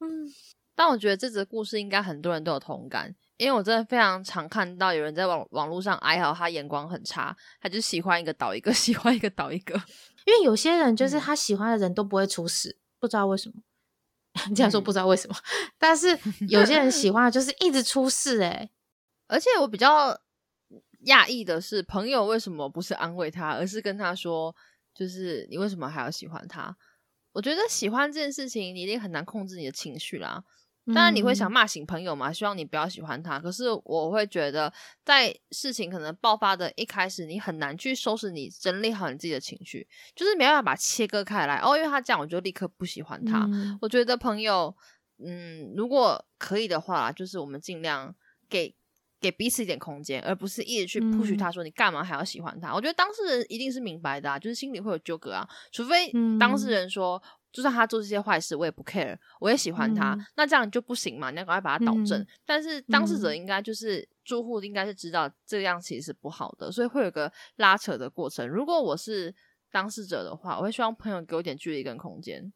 [0.00, 0.32] 嗯，
[0.74, 9.74] 但我觉得这则故事应该很多人都有同感，因为我真的非常常看到有人在网网络上哀嚎，他眼光很差，他就喜欢一个倒一个， 喜欢一个倒一个。
[10.24, 13.54] 因为有些人就是他喜欢的人都不会出事，不知道为什么。
[14.56, 15.36] 这样说不知道为什么，
[15.78, 16.18] 但是
[16.48, 18.70] 有些人喜欢就是一直出事，哎。
[19.28, 20.16] 而且我比较
[21.06, 24.54] 讶异的是，朋友为什么不是安慰他，而是跟他说，
[24.94, 26.76] 就是你为什么还要喜欢他？
[27.32, 30.42] 我觉得喜欢这件事情，你一定很难控制你的情绪啦。
[30.94, 33.40] 当然你会想骂醒朋友嘛，希望你不要喜欢他。
[33.40, 34.72] 可是我会觉得，
[35.04, 39.84] 在事情可能爆发的一开始，你很难去收拾你整理好你自己的情绪，
[40.14, 41.56] 就是没办法把切割开来。
[41.56, 43.48] 哦，因为他这样，我就立刻不喜欢他。
[43.80, 44.72] 我觉得朋友，
[45.18, 48.14] 嗯，如果可以的话，就是我们尽量
[48.48, 48.72] 给
[49.26, 52.72] 给彼此一点空间，而不是一直去 push 他说你干嘛还要喜欢他。
[52.72, 57.22] 我觉得当事人一定是明白的，就是心里会有纠葛啊，除非当事人说。
[57.52, 61.30] 就算他做这些坏事，我也不 care，我也喜欢他，那这样就不行嘛？
[61.30, 62.26] 你要赶快把他导正。
[62.44, 68.46] 但是当事者应该就是住户，应该是知道这样其实是不好的，所以会有个拉扯的过程。
[68.46, 69.34] 如果我是
[69.72, 72.52] 当事者的话，我会希望朋友给我点距离跟空间，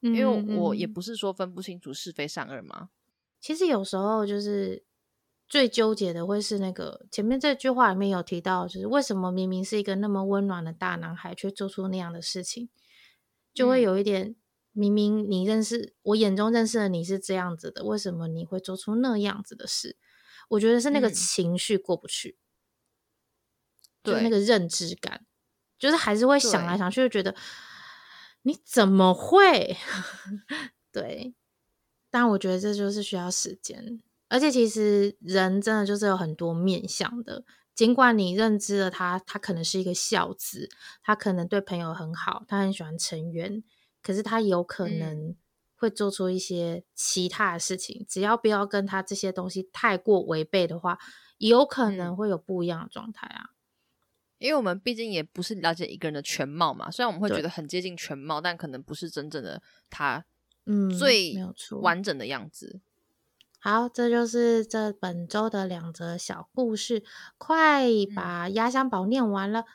[0.00, 2.88] 因为我也不是说分不清楚是非善恶嘛。
[3.38, 4.82] 其实有时候就是
[5.50, 12.70] 最纠结的会是那个前面这句话里面有提到，就是为什么明明是一个那么温暖的大男孩，却做出那样的事情，
[13.52, 14.36] 就会有一点。
[14.72, 19.96] 明明你认识我眼中认识的你是这样子的，为什么你会做出那样子的事？
[20.48, 22.38] 我觉得是那个情绪过不去，
[24.04, 25.26] 就那个认知感，
[25.76, 27.34] 就是还是会想来想去，就觉得
[28.42, 29.76] 你怎么会？
[30.92, 31.34] 对，
[32.08, 37.44] 但我觉得这就是需要时间，而且其实人真的就是有很多面相的。
[37.74, 40.68] 尽管你认知了他，他可能是一个孝子，
[41.02, 43.62] 他可能对朋友很好，他很喜欢成员。
[44.02, 45.34] 可是他有可能
[45.76, 50.98] 会做出一些其他的事情，只要不要跟他这些东西太过违背的话，
[51.38, 53.50] 有可能会有不一样的状态啊。
[54.38, 60.24] 因为我们毕竟也不是了解一个人的全貌嘛，虽然我们会觉得很接近全貌，但可能不是真正的他，
[60.66, 61.34] 嗯，最
[61.80, 62.80] 完整的样子。
[63.60, 67.04] 好，这就是这本周的两则小故事，
[67.36, 67.86] 快
[68.16, 69.66] 把压箱宝念完了。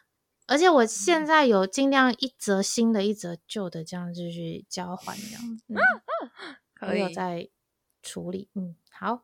[0.48, 5.64] 而且我现在有尽量一则新的，一则旧的，这样继续交换这样子。
[6.82, 7.50] 我有在
[8.02, 9.22] 处理，嗯，好。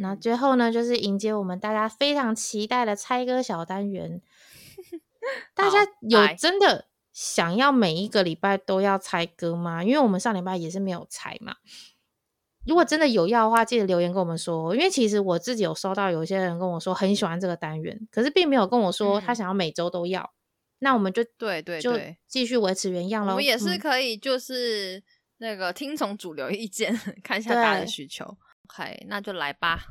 [0.00, 4.20] 那最后呢，就是迎接我们大家非常期待的猜歌小单元。
[5.54, 9.84] 大家有真的想要每一个礼拜都要猜歌吗？
[9.84, 11.56] 因为我们上礼拜也是没有猜嘛。
[12.66, 14.74] 如果真的有要的话，记得留言跟我们说。
[14.74, 20.32] 因为其实我自己有收到有些人跟我说很喜欢这个单元，可是并没有跟我说他想要每周都要。
[20.80, 23.32] 那我们就对对对，继续维持原样喽。
[23.32, 25.02] 我们也是可以，就是
[25.38, 28.36] 那个听从主流意见，看一下大家的需求。
[28.68, 29.86] OK，那就来吧。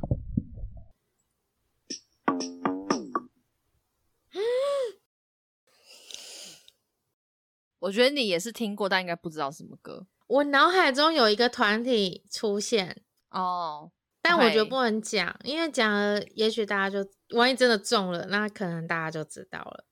[7.80, 10.06] 我觉得你也是听过，但应该不知道什么歌。
[10.28, 17.08] 我脑海中有一个团体出现哦，但我觉得不能讲，因为讲了，也许大家就
[17.38, 19.86] 万一真的中了，那可能大家就知道了。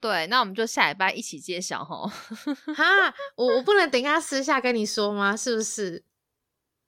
[0.00, 2.06] 对，那我们就下礼拜一起揭晓哈。
[2.76, 2.84] 哈，
[3.34, 5.36] 我我不能等一下私下跟你说吗？
[5.36, 6.04] 是不是？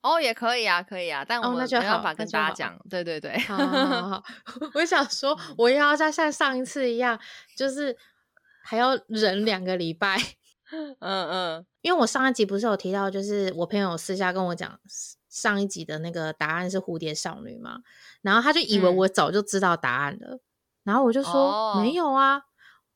[0.03, 2.79] 哦，也可以啊，可以啊，但我们没办法跟大家讲。
[2.89, 4.25] 对对对，好好好。
[4.75, 7.19] 我想说，我要再像上一次一样，
[7.57, 7.95] 就是
[8.63, 10.17] 还要忍两个礼拜。
[11.01, 14.79] 嗯嗯，因为我上一集不是有提到，就是我朋友私下跟我讲
[15.29, 17.79] 上一集的那个答案是蝴蝶少女嘛，
[18.23, 20.39] 然后他就以为我早就知道答案了，
[20.85, 22.43] 然后我就说没有啊。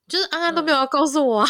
[0.07, 1.47] 就是安安都没有要告诉我啊，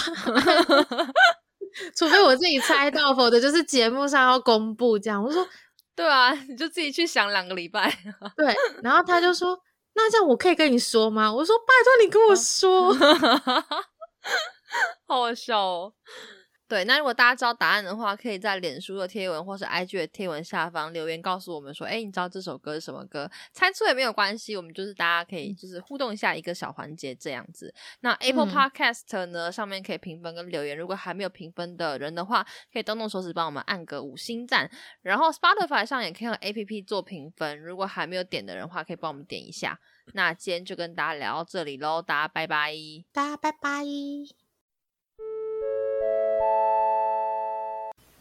[1.94, 5.22] 除非我自己猜到，否则就是节目上要公布这样。
[5.22, 5.46] 我说，
[5.94, 7.94] 对啊，你就自己去想两个礼拜。
[8.38, 9.60] 对，然后他就说，
[9.94, 11.30] 那这样我可以跟你说吗？
[11.30, 12.94] 我说，拜托你跟我说，
[15.08, 15.94] 好好笑哦。
[16.68, 23.30] 对，那如果大家知道答案的话，可以在脸书的贴文或是 IG 的贴文下方留言告诉我们说，哎，你知道这首歌是什么歌？
[23.54, 27.72] 猜错也没有关系，我们就是大家可以就是互动一下一个小环节这样子。
[28.00, 34.68] 那 Apple Podcast 呢上面可以评分跟留言，如果还没有评分的人的话，可以动动手指帮我们按个五星赞。
[35.04, 39.80] 然后 Spotify 上也可以用 APP 做评分，如果还没有点的人话，可以帮我们点一下。
[40.14, 42.74] 那今天就跟大家聊到这里喽，大家拜拜，
[43.12, 43.84] 大家拜拜。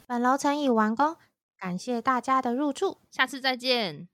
[0.06, 1.16] 本楼层已完工，
[1.58, 4.08] 感谢大家的入住，下次再见。